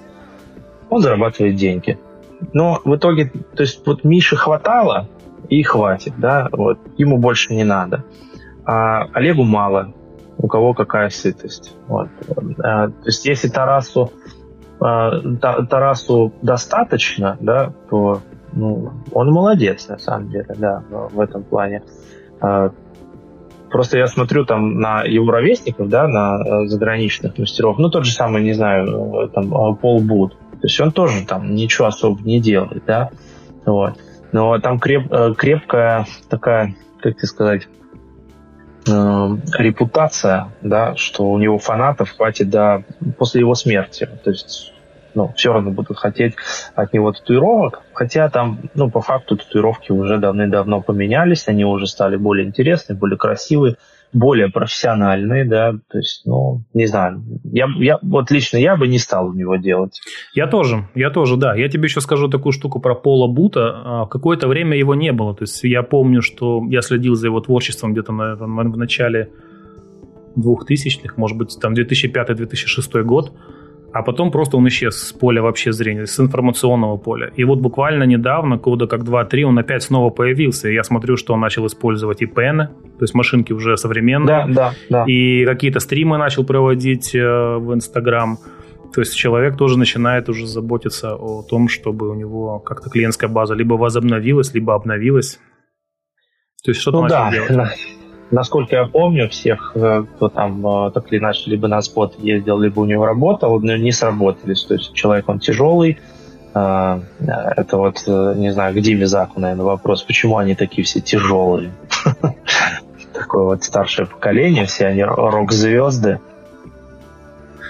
он 0.89 1.01
зарабатывает 1.01 1.55
деньги. 1.55 1.97
Но 2.53 2.81
в 2.83 2.95
итоге, 2.95 3.31
то 3.55 3.61
есть 3.61 3.85
вот 3.85 4.03
Мише 4.03 4.35
хватало, 4.35 5.07
и 5.49 5.63
хватит, 5.63 6.13
да, 6.17 6.47
вот, 6.51 6.79
ему 6.97 7.17
больше 7.17 7.53
не 7.53 7.63
надо. 7.63 8.03
А 8.65 9.03
Олегу 9.13 9.43
мало, 9.43 9.93
у 10.37 10.47
кого 10.47 10.73
какая 10.73 11.09
сытость. 11.09 11.75
Вот. 11.87 12.09
А, 12.63 12.87
то 12.87 13.05
есть 13.05 13.25
если 13.25 13.47
Тарасу, 13.47 14.11
а, 14.79 15.11
Тарасу 15.65 16.33
достаточно, 16.41 17.37
да, 17.39 17.73
то 17.89 18.21
ну, 18.53 18.91
он 19.13 19.31
молодец, 19.31 19.87
на 19.87 19.97
самом 19.97 20.29
деле, 20.29 20.53
да, 20.57 20.83
в 20.89 21.19
этом 21.19 21.43
плане. 21.43 21.83
А, 22.41 22.71
просто 23.69 23.97
я 23.97 24.07
смотрю 24.07 24.45
там 24.45 24.79
на 24.79 25.03
его 25.03 25.31
ровесников, 25.31 25.89
да, 25.89 26.07
на 26.07 26.67
заграничных 26.67 27.37
мастеров, 27.37 27.77
ну, 27.77 27.89
тот 27.89 28.05
же 28.05 28.11
самый, 28.11 28.43
не 28.43 28.53
знаю, 28.53 29.29
там, 29.33 29.75
Пол 29.77 30.01
Буд. 30.01 30.37
То 30.61 30.67
есть 30.67 30.79
он 30.79 30.91
тоже 30.91 31.25
там 31.25 31.55
ничего 31.55 31.87
особо 31.87 32.21
не 32.21 32.39
делает, 32.39 32.83
да, 32.85 33.09
вот. 33.65 33.97
Но 34.31 34.59
там 34.59 34.79
креп, 34.79 35.11
э, 35.11 35.33
крепкая 35.37 36.05
такая, 36.29 36.75
как 37.01 37.17
тебе 37.17 37.27
сказать, 37.27 37.67
э, 38.87 39.37
репутация, 39.57 40.49
да, 40.61 40.95
что 40.95 41.29
у 41.31 41.37
него 41.37 41.57
фанатов 41.57 42.15
хватит 42.15 42.49
до 42.49 42.83
после 43.17 43.41
его 43.41 43.55
смерти. 43.55 44.09
То 44.23 44.31
есть 44.31 44.73
ну, 45.13 45.33
все 45.35 45.53
равно 45.53 45.71
будут 45.71 45.97
хотеть 45.97 46.35
от 46.75 46.93
него 46.93 47.11
татуировок, 47.11 47.81
хотя 47.93 48.29
там, 48.29 48.59
ну, 48.75 48.89
по 48.89 49.01
факту 49.01 49.37
татуировки 49.37 49.91
уже 49.91 50.17
давным-давно 50.17 50.81
поменялись, 50.81 51.47
они 51.47 51.65
уже 51.65 51.87
стали 51.87 52.15
более 52.15 52.47
интересные, 52.47 52.97
более 52.97 53.17
красивые, 53.17 53.75
более 54.13 54.49
профессиональные, 54.49 55.45
да, 55.45 55.73
то 55.89 55.97
есть, 55.97 56.23
ну, 56.25 56.63
не 56.73 56.85
знаю, 56.85 57.23
я, 57.43 57.67
я, 57.77 57.99
вот 58.01 58.29
лично 58.31 58.57
я 58.57 58.75
бы 58.75 58.87
не 58.87 58.97
стал 58.97 59.29
у 59.29 59.33
него 59.33 59.55
делать. 59.55 60.01
Я 60.33 60.47
тоже, 60.47 60.87
я 60.95 61.09
тоже, 61.09 61.37
да. 61.37 61.55
Я 61.55 61.69
тебе 61.69 61.85
еще 61.85 62.01
скажу 62.01 62.27
такую 62.27 62.53
штуку 62.53 62.79
про 62.79 62.95
Пола 62.95 63.27
Бута. 63.27 63.81
А, 63.83 64.05
какое-то 64.07 64.47
время 64.47 64.77
его 64.77 64.95
не 64.95 65.11
было, 65.11 65.33
то 65.33 65.43
есть 65.43 65.63
я 65.63 65.83
помню, 65.83 66.21
что 66.21 66.63
я 66.69 66.81
следил 66.81 67.15
за 67.15 67.27
его 67.27 67.39
творчеством 67.39 67.93
где-то 67.93 68.11
на, 68.11 68.35
в 68.35 68.77
начале 68.77 69.29
2000-х, 70.37 71.13
может 71.17 71.37
быть, 71.37 71.57
там 71.61 71.73
2005-2006 71.73 73.03
год, 73.03 73.33
а 73.93 74.03
потом 74.03 74.31
просто 74.31 74.57
он 74.57 74.67
исчез 74.67 74.95
с 74.95 75.11
поля 75.11 75.41
вообще 75.41 75.71
зрения, 75.71 76.05
с 76.05 76.19
информационного 76.19 76.97
поля. 76.97 77.31
И 77.35 77.43
вот 77.43 77.59
буквально 77.59 78.03
недавно, 78.03 78.57
года 78.57 78.87
как 78.87 79.01
2-3, 79.01 79.43
он 79.43 79.59
опять 79.59 79.83
снова 79.83 80.09
появился. 80.09 80.69
И 80.69 80.73
я 80.73 80.83
смотрю, 80.83 81.17
что 81.17 81.33
он 81.33 81.41
начал 81.41 81.65
использовать 81.67 82.21
и 82.21 82.25
пены, 82.25 82.67
то 82.67 83.03
есть 83.03 83.13
машинки 83.13 83.51
уже 83.53 83.75
современные. 83.77 84.45
Да, 84.47 84.47
да, 84.47 84.73
да. 84.89 85.03
И 85.05 85.45
какие-то 85.45 85.79
стримы 85.79 86.17
начал 86.17 86.45
проводить 86.45 87.13
э, 87.13 87.19
в 87.19 87.73
Инстаграм. 87.73 88.37
То 88.93 89.01
есть 89.01 89.15
человек 89.15 89.57
тоже 89.57 89.77
начинает 89.77 90.29
уже 90.29 90.47
заботиться 90.47 91.15
о 91.15 91.43
том, 91.43 91.67
чтобы 91.67 92.09
у 92.09 92.13
него 92.13 92.59
как-то 92.59 92.89
клиентская 92.89 93.29
база 93.29 93.53
либо 93.55 93.75
возобновилась, 93.75 94.53
либо 94.53 94.75
обновилась. 94.75 95.39
То 96.63 96.71
есть 96.71 96.81
что-то 96.81 97.01
ну, 97.01 97.07
да. 97.07 97.31
делать. 97.31 97.69
Насколько 98.31 98.77
я 98.77 98.85
помню, 98.85 99.29
всех, 99.29 99.73
э, 99.75 100.03
кто 100.15 100.29
там 100.29 100.65
э, 100.65 100.91
так 100.91 101.11
или 101.11 101.19
иначе 101.19 101.51
либо 101.51 101.67
на 101.67 101.81
спот 101.81 102.17
ездил, 102.17 102.59
либо 102.59 102.79
у 102.79 102.85
него 102.85 103.05
работал, 103.05 103.59
но 103.59 103.75
не 103.75 103.91
сработались. 103.91 104.63
То 104.63 104.75
есть 104.75 104.93
человек, 104.93 105.27
он 105.27 105.39
тяжелый, 105.39 105.99
э, 106.53 106.99
это 107.19 107.77
вот, 107.77 108.07
не 108.07 108.53
знаю, 108.53 108.73
к 108.73 108.79
Диме 108.79 109.05
Заку, 109.05 109.41
наверное, 109.41 109.65
вопрос, 109.65 110.03
почему 110.03 110.37
они 110.37 110.55
такие 110.55 110.85
все 110.85 111.01
тяжелые? 111.01 111.71
Такое 113.13 113.43
вот 113.43 113.63
старшее 113.65 114.05
поколение, 114.05 114.65
все 114.65 114.87
они 114.87 115.03
рок-звезды. 115.03 116.19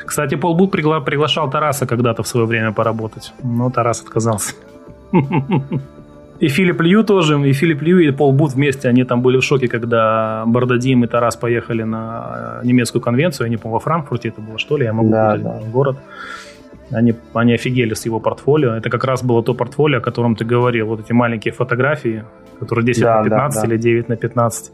Кстати, 0.06 0.36
Пол 0.36 0.56
Бут 0.56 0.76
пригла- 0.76 1.04
приглашал 1.04 1.50
Тараса 1.50 1.88
когда-то 1.88 2.22
в 2.22 2.28
свое 2.28 2.46
время 2.46 2.72
поработать, 2.72 3.34
но 3.42 3.72
Тарас 3.72 4.02
отказался. 4.02 4.54
И 6.42 6.48
Филипп 6.48 6.82
Лью 6.82 7.04
тоже, 7.04 7.40
и 7.48 7.54
Филипп 7.54 7.84
Лью, 7.84 8.00
и 8.00 8.10
Пол 8.12 8.34
Бут 8.34 8.54
вместе, 8.54 8.90
они 8.90 9.04
там 9.04 9.22
были 9.22 9.38
в 9.38 9.44
шоке, 9.44 9.68
когда 9.68 10.44
Бардадим 10.48 11.04
и 11.04 11.08
Тарас 11.08 11.36
поехали 11.36 11.84
на 11.84 12.62
э, 12.64 12.66
немецкую 12.66 13.00
конвенцию, 13.00 13.46
они, 13.46 13.58
по-моему, 13.58 13.76
во 13.76 13.80
Франкфурте 13.80 14.30
это 14.30 14.42
было, 14.42 14.58
что 14.58 14.78
ли, 14.78 14.86
я 14.86 14.94
могу 14.94 15.12
да, 15.12 15.38
да. 15.38 15.60
город. 15.72 15.98
Они, 16.90 17.14
они 17.36 17.54
офигели 17.54 17.94
с 17.94 18.06
его 18.08 18.20
портфолио. 18.20 18.74
Это 18.74 18.90
как 18.90 19.04
раз 19.04 19.24
было 19.24 19.44
то 19.44 19.54
портфолио, 19.54 20.00
о 20.00 20.02
котором 20.02 20.36
ты 20.36 20.44
говорил. 20.44 20.88
Вот 20.88 21.00
эти 21.00 21.14
маленькие 21.14 21.54
фотографии, 21.54 22.24
которые 22.60 22.86
10 22.88 23.02
да, 23.04 23.18
на 23.20 23.24
15 23.24 23.62
да, 23.62 23.68
да. 23.68 23.74
или 23.74 23.82
9 23.82 24.10
на 24.10 24.16
15. 24.16 24.72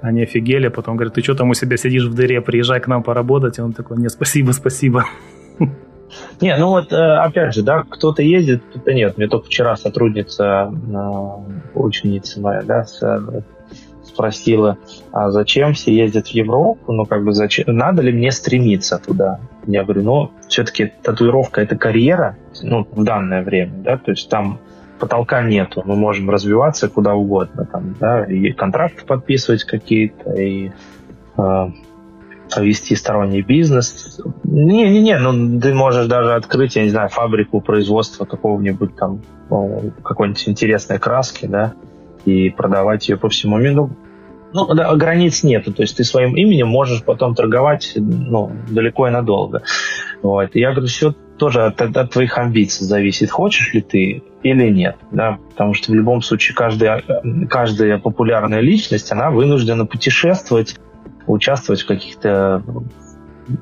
Они 0.00 0.22
офигели, 0.22 0.68
потом 0.68 0.96
говорят, 0.96 1.14
ты 1.14 1.22
что 1.22 1.34
там 1.34 1.50
у 1.50 1.54
себя 1.54 1.76
сидишь 1.76 2.04
в 2.04 2.14
дыре, 2.14 2.40
приезжай 2.40 2.78
к 2.80 2.86
нам 2.86 3.02
поработать. 3.02 3.58
И 3.58 3.60
он 3.60 3.72
такой, 3.72 3.98
нет, 3.98 4.12
спасибо, 4.12 4.52
спасибо. 4.52 5.04
Не, 6.40 6.56
ну 6.56 6.68
вот 6.68 6.92
э, 6.92 6.96
опять 6.96 7.54
же, 7.54 7.62
да, 7.62 7.84
кто-то 7.88 8.22
ездит, 8.22 8.62
кто-то 8.70 8.92
нет. 8.92 9.16
Мне 9.16 9.28
только 9.28 9.46
вчера 9.46 9.76
сотрудница, 9.76 10.72
э, 10.72 11.78
ученица 11.78 12.40
моя, 12.40 12.62
да, 12.62 12.84
спросила, 14.18 14.78
а 15.12 15.30
зачем 15.30 15.74
все 15.74 15.94
ездят 15.94 16.26
в 16.26 16.30
Европу, 16.32 16.92
ну 16.92 17.04
как 17.04 17.24
бы 17.24 17.32
зачем, 17.32 17.76
надо 17.76 18.02
ли 18.02 18.12
мне 18.12 18.32
стремиться 18.32 18.98
туда? 18.98 19.38
Я 19.66 19.84
говорю, 19.84 20.02
ну 20.02 20.30
все-таки 20.48 20.92
татуировка 21.02 21.60
это 21.60 21.76
карьера, 21.76 22.36
ну 22.62 22.84
в 22.90 23.04
данное 23.04 23.44
время, 23.44 23.74
да, 23.76 23.96
то 23.96 24.10
есть 24.10 24.28
там 24.28 24.58
потолка 24.98 25.42
нету, 25.42 25.82
мы 25.84 25.94
можем 25.94 26.30
развиваться 26.30 26.88
куда 26.88 27.14
угодно, 27.14 27.64
там, 27.64 27.94
да, 28.00 28.24
и 28.24 28.52
контракты 28.52 29.04
подписывать 29.04 29.62
какие-то, 29.62 30.32
и 30.32 30.72
э, 31.36 31.66
вести 32.56 32.94
сторонний 32.96 33.42
бизнес. 33.42 34.20
Не-не-не, 34.44 35.18
ну 35.18 35.60
ты 35.60 35.74
можешь 35.74 36.06
даже 36.06 36.34
открыть, 36.34 36.76
я 36.76 36.84
не 36.84 36.90
знаю, 36.90 37.08
фабрику 37.08 37.60
производства 37.60 38.24
какого-нибудь 38.24 38.96
там, 38.96 39.20
какой-нибудь 40.02 40.48
интересной 40.48 40.98
краски, 40.98 41.46
да, 41.46 41.74
и 42.24 42.50
продавать 42.50 43.08
ее 43.08 43.16
по 43.16 43.28
всему 43.28 43.58
миру. 43.58 43.90
Ну, 44.52 44.74
да, 44.74 44.94
границ 44.96 45.42
нету, 45.42 45.74
то 45.74 45.82
есть 45.82 45.96
ты 45.98 46.04
своим 46.04 46.34
именем 46.34 46.68
можешь 46.68 47.04
потом 47.04 47.34
торговать 47.34 47.92
ну, 47.96 48.50
далеко 48.70 49.06
и 49.08 49.10
надолго. 49.10 49.62
Вот. 50.22 50.50
И 50.54 50.60
я 50.60 50.70
говорю, 50.70 50.86
все 50.86 51.14
тоже 51.38 51.64
от, 51.66 51.80
от 51.80 52.10
твоих 52.10 52.38
амбиций 52.38 52.86
зависит, 52.86 53.30
хочешь 53.30 53.74
ли 53.74 53.82
ты 53.82 54.22
или 54.42 54.70
нет. 54.70 54.96
Да? 55.10 55.38
Потому 55.50 55.74
что 55.74 55.92
в 55.92 55.94
любом 55.94 56.22
случае 56.22 56.54
каждая, 56.54 57.02
каждая 57.48 57.98
популярная 57.98 58.60
личность, 58.60 59.12
она 59.12 59.30
вынуждена 59.30 59.86
путешествовать, 59.86 60.76
участвовать 61.28 61.82
в 61.82 61.86
каких-то 61.86 62.62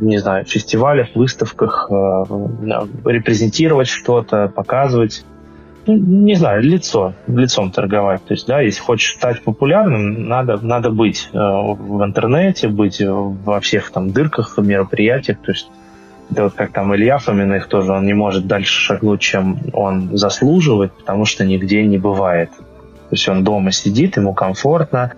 не 0.01 0.19
знаю, 0.19 0.45
фестивалях, 0.45 1.09
выставках, 1.15 1.89
э, 1.91 2.25
репрезентировать 3.05 3.87
что-то, 3.87 4.49
показывать 4.49 5.25
ну, 5.87 5.95
не 5.97 6.35
знаю, 6.35 6.63
лицо, 6.63 7.15
лицом 7.29 7.71
торговать. 7.71 8.25
То 8.25 8.35
есть, 8.35 8.47
да, 8.47 8.61
если 8.61 8.81
хочешь 8.81 9.15
стать 9.15 9.43
популярным, 9.43 10.29
надо, 10.29 10.59
надо 10.61 10.91
быть 10.91 11.29
э, 11.33 11.37
в 11.37 12.03
интернете, 12.03 12.69
быть 12.69 13.01
во 13.01 13.61
всех 13.61 13.91
там 13.93 14.11
дырках, 14.11 14.59
мероприятиях. 14.59 15.39
То 15.43 15.53
есть, 15.53 15.71
это 16.31 16.45
вот 16.45 16.55
как 16.55 16.73
там 16.73 16.95
Илья 16.95 17.19
Фоминых 17.19 17.69
тоже, 17.69 17.93
он 17.93 18.05
не 18.05 18.15
может 18.15 18.49
дальше 18.49 18.81
шагнуть, 18.81 19.21
чем 19.21 19.59
он 19.73 20.17
заслуживает, 20.17 20.93
потому 20.93 21.25
что 21.25 21.45
нигде 21.45 21.85
не 21.87 21.99
бывает. 21.99 22.51
То 22.51 23.13
есть 23.13 23.29
он 23.29 23.45
дома 23.45 23.71
сидит, 23.71 24.17
ему 24.17 24.35
комфортно, 24.35 25.13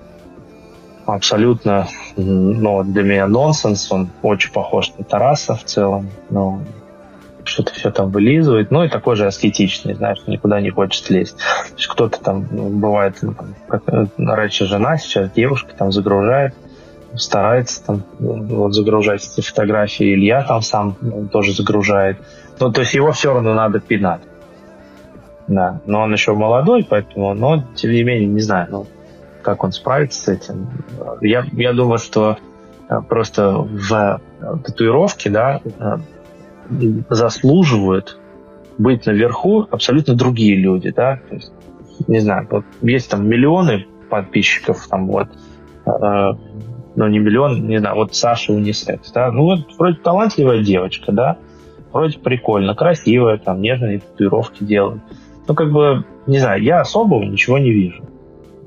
абсолютно, 1.14 1.88
ну, 2.16 2.84
для 2.84 3.02
меня 3.02 3.26
нонсенс, 3.26 3.90
он 3.90 4.10
очень 4.22 4.52
похож 4.52 4.92
на 4.98 5.04
Тараса 5.04 5.54
в 5.54 5.64
целом, 5.64 6.10
ну, 6.30 6.62
что-то 7.48 7.72
все 7.72 7.90
там 7.90 8.10
вылизывает, 8.10 8.70
ну 8.70 8.84
и 8.84 8.88
такой 8.88 9.16
же 9.16 9.26
аскетичный, 9.26 9.94
знаешь, 9.94 10.18
никуда 10.26 10.60
не 10.60 10.70
хочет 10.70 11.08
лезть. 11.10 11.36
То 11.36 11.74
есть 11.76 11.86
кто-то 11.88 12.20
там 12.20 12.46
ну, 12.50 12.68
бывает, 12.68 13.16
ну, 13.22 13.34
как 13.66 13.82
э, 13.88 14.06
раньше 14.18 14.66
жена, 14.66 14.98
сейчас 14.98 15.30
девушка 15.32 15.74
там 15.76 15.90
загружает, 15.90 16.54
старается 17.14 17.84
там 17.84 18.02
вот 18.18 18.74
загружать 18.74 19.26
эти 19.26 19.44
фотографии, 19.44 20.14
Илья 20.14 20.42
там 20.42 20.62
сам 20.62 20.96
ну, 21.00 21.26
тоже 21.26 21.52
загружает. 21.52 22.18
Ну, 22.60 22.70
то 22.70 22.82
есть 22.82 22.94
его 22.94 23.12
все 23.12 23.32
равно 23.32 23.54
надо 23.54 23.80
пинать. 23.80 24.20
Да, 25.46 25.80
но 25.86 26.02
он 26.02 26.12
еще 26.12 26.34
молодой, 26.34 26.86
поэтому, 26.88 27.32
но 27.32 27.64
тем 27.74 27.92
не 27.92 28.02
менее, 28.02 28.26
не 28.26 28.40
знаю, 28.40 28.68
ну, 28.70 28.86
как 29.42 29.64
он 29.64 29.72
справится 29.72 30.22
с 30.22 30.28
этим. 30.28 30.68
Я, 31.20 31.44
я 31.52 31.72
думаю, 31.72 31.98
что 31.98 32.38
э, 32.88 33.00
просто 33.08 33.52
в 33.58 33.92
э, 33.92 34.18
татуировке, 34.64 35.30
да, 35.30 35.60
заслуживают 37.08 38.18
быть 38.78 39.06
наверху 39.06 39.66
абсолютно 39.70 40.14
другие 40.14 40.56
люди, 40.56 40.90
да, 40.90 41.18
то 41.28 41.34
есть, 41.34 41.52
не 42.06 42.20
знаю, 42.20 42.46
вот 42.50 42.64
есть 42.80 43.10
там 43.10 43.28
миллионы 43.28 43.86
подписчиков, 44.08 44.86
там 44.88 45.08
вот, 45.08 45.28
э, 45.84 46.32
ну 46.96 47.06
не 47.08 47.18
миллион, 47.18 47.66
не 47.66 47.78
знаю, 47.78 47.96
вот 47.96 48.14
Саша 48.14 48.52
Унисекс, 48.52 49.10
да, 49.12 49.32
ну 49.32 49.42
вот 49.44 49.60
вроде 49.78 49.98
талантливая 49.98 50.62
девочка, 50.62 51.10
да, 51.12 51.38
вроде 51.92 52.18
прикольно, 52.18 52.74
красивая, 52.74 53.38
там 53.38 53.60
нежные 53.60 53.98
татуировки 53.98 54.62
делает, 54.62 55.02
ну 55.46 55.54
как 55.54 55.72
бы, 55.72 56.04
не 56.26 56.38
знаю, 56.38 56.62
я 56.62 56.80
особого 56.80 57.24
ничего 57.24 57.58
не 57.58 57.72
вижу, 57.72 58.04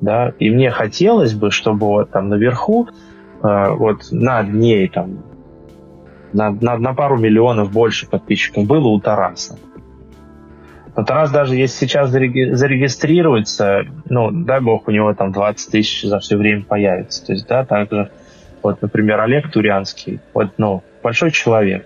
да, 0.01 0.33
и 0.39 0.49
мне 0.49 0.71
хотелось 0.71 1.33
бы, 1.33 1.51
чтобы 1.51 1.85
вот 1.85 2.11
там 2.11 2.29
наверху, 2.29 2.89
э, 3.43 3.69
вот 3.69 4.07
над 4.11 4.53
ней 4.53 4.87
там 4.87 5.23
на, 6.33 6.49
на, 6.49 6.77
на 6.77 6.93
пару 6.93 7.17
миллионов 7.17 7.71
больше 7.71 8.07
подписчиков 8.07 8.65
было 8.65 8.87
у 8.87 8.99
Тараса. 8.99 9.57
Но 10.95 11.03
Тарас 11.03 11.31
даже 11.31 11.55
если 11.55 11.85
сейчас 11.85 12.09
зарегистрируется, 12.09 13.83
ну, 14.09 14.31
дай 14.31 14.59
бог, 14.59 14.87
у 14.87 14.91
него 14.91 15.13
там 15.13 15.31
20 15.31 15.71
тысяч 15.71 16.03
за 16.03 16.19
все 16.19 16.35
время 16.35 16.63
появится. 16.63 17.25
То 17.25 17.33
есть, 17.33 17.47
да, 17.47 17.63
также, 17.63 18.11
вот, 18.61 18.81
например, 18.81 19.21
Олег 19.21 19.49
Турянский, 19.51 20.19
вот, 20.33 20.53
ну, 20.57 20.83
большой 21.01 21.31
человек, 21.31 21.85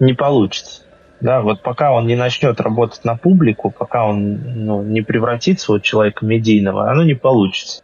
не 0.00 0.12
получится. 0.12 0.82
Да, 1.20 1.40
вот 1.40 1.62
пока 1.62 1.92
он 1.92 2.06
не 2.06 2.14
начнет 2.14 2.60
работать 2.60 3.04
на 3.04 3.16
публику, 3.16 3.70
пока 3.70 4.06
он 4.06 4.66
ну, 4.66 4.82
не 4.82 5.00
превратится 5.00 5.72
в 5.72 5.80
человека 5.80 6.26
медийного, 6.26 6.90
оно 6.90 7.04
не 7.04 7.14
получится. 7.14 7.82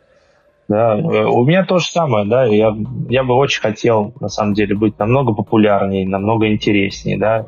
Да, 0.69 0.97
у 0.97 1.45
меня 1.45 1.65
то 1.65 1.79
же 1.79 1.87
самое, 1.87 2.25
да, 2.27 2.45
я, 2.45 2.75
я 3.09 3.25
бы 3.25 3.35
очень 3.35 3.61
хотел, 3.61 4.15
на 4.21 4.29
самом 4.29 4.55
деле, 4.55 4.75
быть 4.75 4.99
намного 4.99 5.35
популярнее, 5.35 6.07
намного 6.07 6.51
интереснее, 6.51 7.19
да, 7.19 7.47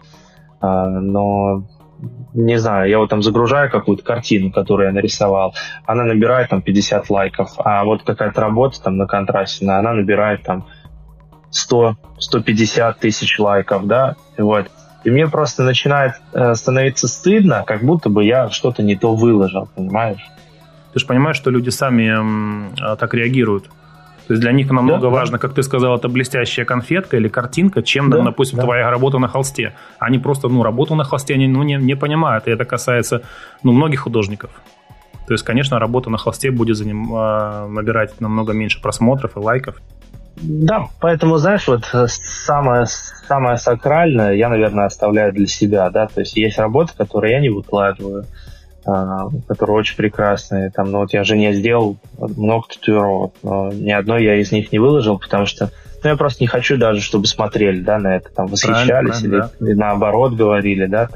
а, 0.61 0.89
но 0.89 1.65
не 2.35 2.59
знаю, 2.59 2.91
я 2.91 2.99
вот 2.99 3.11
там 3.11 3.23
загружаю 3.23 3.71
какую-то 3.71 4.03
картину, 4.03 4.51
которую 4.51 4.89
я 4.89 4.93
нарисовал, 4.93 5.55
она 5.87 6.05
набирает 6.05 6.51
там 6.51 6.61
50 6.61 7.09
лайков, 7.09 7.53
а 7.59 7.85
вот 7.85 8.03
какая-то 8.03 8.41
работа 8.41 8.83
там 8.83 8.97
на 8.97 9.07
контрасте, 9.07 9.67
она 9.69 9.93
набирает 9.93 10.43
там 10.43 10.67
100, 11.51 11.97
150 12.19 12.99
тысяч 12.99 13.39
лайков, 13.39 13.87
да, 13.87 14.17
вот. 14.37 14.71
И 15.05 15.11
мне 15.11 15.29
просто 15.29 15.65
начинает 15.65 16.15
э, 16.33 16.55
становиться 16.55 17.09
стыдно, 17.09 17.63
как 17.67 17.83
будто 17.85 18.09
бы 18.09 18.25
я 18.25 18.49
что-то 18.51 18.83
не 18.83 18.97
то 18.97 19.15
выложил, 19.15 19.69
понимаешь? 19.75 20.27
Ты 20.95 21.01
же 21.01 21.07
понимаешь, 21.07 21.37
что 21.37 21.51
люди 21.51 21.71
сами 21.71 22.09
а, 22.81 22.97
так 22.97 23.15
реагируют. 23.15 23.65
То 24.27 24.33
есть 24.33 24.41
для 24.41 24.53
них 24.53 24.71
намного 24.71 25.03
да, 25.03 25.09
важно, 25.09 25.39
да. 25.39 25.39
как 25.39 25.53
ты 25.53 25.63
сказал, 25.63 25.97
это 25.97 26.09
блестящая 26.09 26.65
конфетка 26.65 27.17
или 27.19 27.29
картинка, 27.29 27.83
чем, 27.83 28.09
да, 28.09 28.23
допустим, 28.23 28.59
да. 28.59 28.65
твоя 28.65 28.91
работа 28.91 29.19
на 29.19 29.29
холсте. 29.29 29.75
Они 29.99 30.19
просто, 30.19 30.49
ну, 30.49 30.63
работу 30.63 30.95
на 30.95 31.05
холсте 31.05 31.35
они 31.35 31.47
ну, 31.47 31.63
не, 31.63 31.75
не 31.75 31.95
понимают. 31.95 32.47
И 32.47 32.51
это 32.51 32.65
касается, 32.65 33.23
ну, 33.63 33.73
многих 33.73 34.01
художников. 34.01 34.51
То 35.27 35.35
есть, 35.35 35.45
конечно, 35.45 35.79
работа 35.79 36.11
на 36.11 36.17
холсте 36.17 36.51
будет 36.51 36.77
за 36.77 36.87
ним, 36.87 37.15
э, 37.15 37.67
набирать 37.67 38.19
намного 38.21 38.53
меньше 38.53 38.81
просмотров 38.81 39.37
и 39.37 39.41
лайков. 39.41 39.77
Да, 40.37 40.89
поэтому, 41.01 41.37
знаешь, 41.37 41.67
вот 41.69 41.89
э, 41.93 42.07
самое, 42.09 42.87
самое 42.87 43.57
сакральное 43.57 44.35
я, 44.35 44.49
наверное, 44.49 44.87
оставляю 44.87 45.33
для 45.33 45.47
себя, 45.47 45.89
да, 45.91 46.07
то 46.07 46.21
есть 46.21 46.37
есть 46.37 46.59
работы, 46.59 46.93
которые 46.97 47.35
я 47.35 47.41
не 47.41 47.51
выкладываю, 47.51 48.27
а, 48.87 49.29
которые 49.49 49.77
очень 49.77 49.97
прекрасные. 49.97 50.71
Там, 50.71 50.91
ну 50.91 50.99
вот 50.99 51.13
я 51.15 51.25
жене 51.25 51.55
сделал 51.55 51.97
много 52.19 52.67
татуировок, 52.69 53.33
но 53.43 53.73
ни 53.73 53.93
одной 53.93 54.25
я 54.25 54.37
из 54.37 54.53
них 54.53 54.73
не 54.73 54.79
выложил, 54.79 55.19
потому 55.19 55.47
что 55.47 55.71
Ну, 56.03 56.11
я 56.11 56.17
просто 56.17 56.43
не 56.43 56.49
хочу 56.49 56.77
даже, 56.77 57.01
чтобы 57.01 57.27
смотрели, 57.27 57.81
да, 57.81 57.99
на 57.99 58.17
это, 58.17 58.29
там, 58.31 58.47
восхищались 58.47 59.23
или, 59.23 59.39
да. 59.39 59.51
или 59.59 59.73
наоборот 59.73 60.35
говорили, 60.35 60.85
да. 60.85 61.09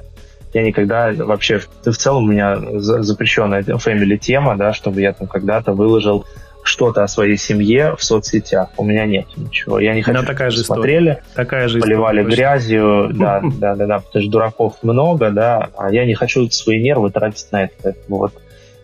Я 0.54 0.62
никогда 0.62 1.12
вообще, 1.12 1.60
в 1.84 1.92
целом 1.92 2.24
у 2.24 2.28
меня 2.28 2.56
запрещенная 2.78 3.62
family 3.62 4.16
тема, 4.16 4.56
да, 4.56 4.72
чтобы 4.72 5.02
я 5.02 5.12
там 5.12 5.26
когда-то 5.26 5.74
выложил 5.74 6.24
что-то 6.68 7.02
о 7.02 7.08
своей 7.08 7.36
семье 7.36 7.96
в 7.96 8.04
соцсетях. 8.04 8.68
У 8.76 8.84
меня 8.84 9.06
нет 9.06 9.26
ничего. 9.36 9.80
Я 9.80 9.94
не 9.94 10.02
хочу, 10.02 10.18
чтобы 10.18 10.32
такая 10.32 10.50
же 10.50 10.62
смотрели, 10.62 11.10
история. 11.12 11.34
такая 11.34 11.68
же 11.68 11.80
поливали 11.80 12.20
история, 12.20 12.36
грязью, 12.36 13.10
да, 13.14 13.40
да, 13.42 13.74
да, 13.74 13.86
да, 13.86 13.98
потому 14.00 14.22
что 14.22 14.30
дураков 14.30 14.74
много, 14.82 15.30
да, 15.30 15.70
а 15.76 15.90
я 15.90 16.04
не 16.04 16.14
хочу 16.14 16.48
свои 16.50 16.80
нервы 16.80 17.10
тратить 17.10 17.50
на 17.50 17.64
это. 17.64 17.74
Поэтому 17.82 18.18
вот 18.18 18.32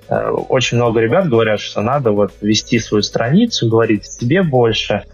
э, 0.08 0.28
очень 0.30 0.78
много 0.78 1.00
ребят 1.00 1.28
говорят, 1.28 1.60
что 1.60 1.82
надо 1.82 2.10
вот 2.12 2.32
вести 2.40 2.78
свою 2.78 3.02
страницу, 3.02 3.68
говорить 3.68 4.06
себе 4.06 4.42
больше, 4.42 5.04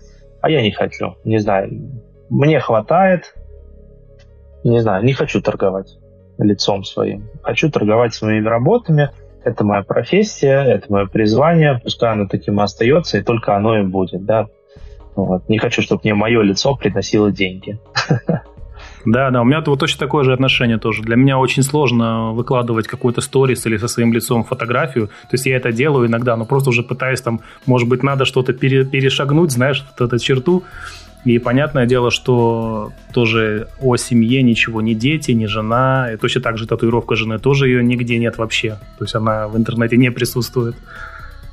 а 0.40 0.48
я 0.48 0.62
не 0.62 0.70
хочу, 0.70 1.16
не 1.24 1.38
знаю. 1.38 1.70
Мне 2.28 2.60
хватает, 2.60 3.34
не 4.62 4.80
знаю, 4.80 5.04
не 5.04 5.12
хочу 5.12 5.42
торговать 5.42 5.98
лицом 6.38 6.84
своим. 6.84 7.28
Хочу 7.42 7.70
торговать 7.70 8.14
своими 8.14 8.46
работами, 8.46 9.10
это 9.44 9.64
моя 9.64 9.82
профессия, 9.82 10.62
это 10.62 10.92
мое 10.92 11.06
призвание, 11.06 11.80
пускай 11.82 12.12
оно 12.12 12.26
таким 12.26 12.60
и 12.60 12.62
остается, 12.62 13.18
и 13.18 13.22
только 13.22 13.56
оно 13.56 13.78
и 13.78 13.82
будет, 13.82 14.24
да. 14.24 14.46
Вот. 15.16 15.48
Не 15.48 15.58
хочу, 15.58 15.82
чтобы 15.82 16.02
мне 16.04 16.14
мое 16.14 16.42
лицо 16.42 16.74
приносило 16.76 17.30
деньги. 17.30 17.78
Да, 19.06 19.30
да, 19.30 19.40
у 19.40 19.44
меня 19.44 19.62
вот 19.64 19.78
точно 19.78 19.98
такое 19.98 20.24
же 20.24 20.32
отношение 20.32 20.78
тоже. 20.78 21.02
Для 21.02 21.16
меня 21.16 21.38
очень 21.38 21.62
сложно 21.62 22.32
выкладывать 22.32 22.86
какой-то 22.86 23.20
сторис 23.20 23.64
или 23.66 23.78
со 23.78 23.88
своим 23.88 24.12
лицом 24.12 24.44
фотографию. 24.44 25.06
То 25.06 25.32
есть 25.32 25.46
я 25.46 25.56
это 25.56 25.72
делаю 25.72 26.06
иногда, 26.06 26.36
но 26.36 26.44
просто 26.44 26.70
уже 26.70 26.82
пытаюсь 26.82 27.20
там, 27.20 27.40
может 27.66 27.88
быть, 27.88 28.02
надо 28.02 28.24
что-то 28.24 28.52
перешагнуть, 28.52 29.52
знаешь, 29.52 29.84
вот 29.98 30.06
эту 30.06 30.22
черту. 30.22 30.64
И 31.24 31.38
понятное 31.38 31.86
дело, 31.86 32.10
что 32.10 32.92
тоже 33.12 33.68
о 33.80 33.96
семье 33.96 34.42
ничего, 34.42 34.80
ни 34.80 34.94
дети, 34.94 35.32
ни 35.32 35.46
жена. 35.46 36.12
И 36.12 36.16
точно 36.16 36.40
так 36.40 36.56
же 36.56 36.66
татуировка 36.66 37.14
жены 37.14 37.38
тоже 37.38 37.68
ее 37.68 37.84
нигде 37.84 38.18
нет 38.18 38.38
вообще. 38.38 38.78
То 38.98 39.04
есть 39.04 39.14
она 39.14 39.46
в 39.48 39.56
интернете 39.56 39.96
не 39.98 40.10
присутствует. 40.10 40.76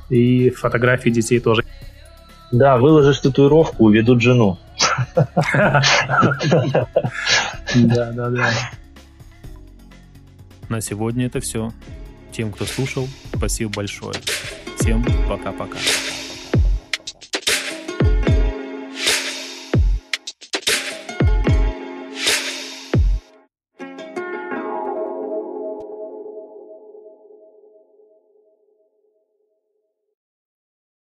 И 0.08 0.50
фотографии 0.50 1.10
детей 1.10 1.38
тоже. 1.38 1.64
Да, 2.50 2.78
выложишь 2.78 3.18
татуировку, 3.18 3.84
уведут 3.84 4.22
жену. 4.22 4.58
Да, 5.16 5.82
да, 7.74 8.30
да. 8.30 8.50
На 10.70 10.80
сегодня 10.80 11.26
это 11.26 11.40
все. 11.40 11.72
Тем, 12.32 12.52
кто 12.52 12.64
слушал, 12.64 13.06
спасибо 13.34 13.70
большое. 13.74 14.14
Всем 14.78 15.04
пока-пока. 15.28 15.76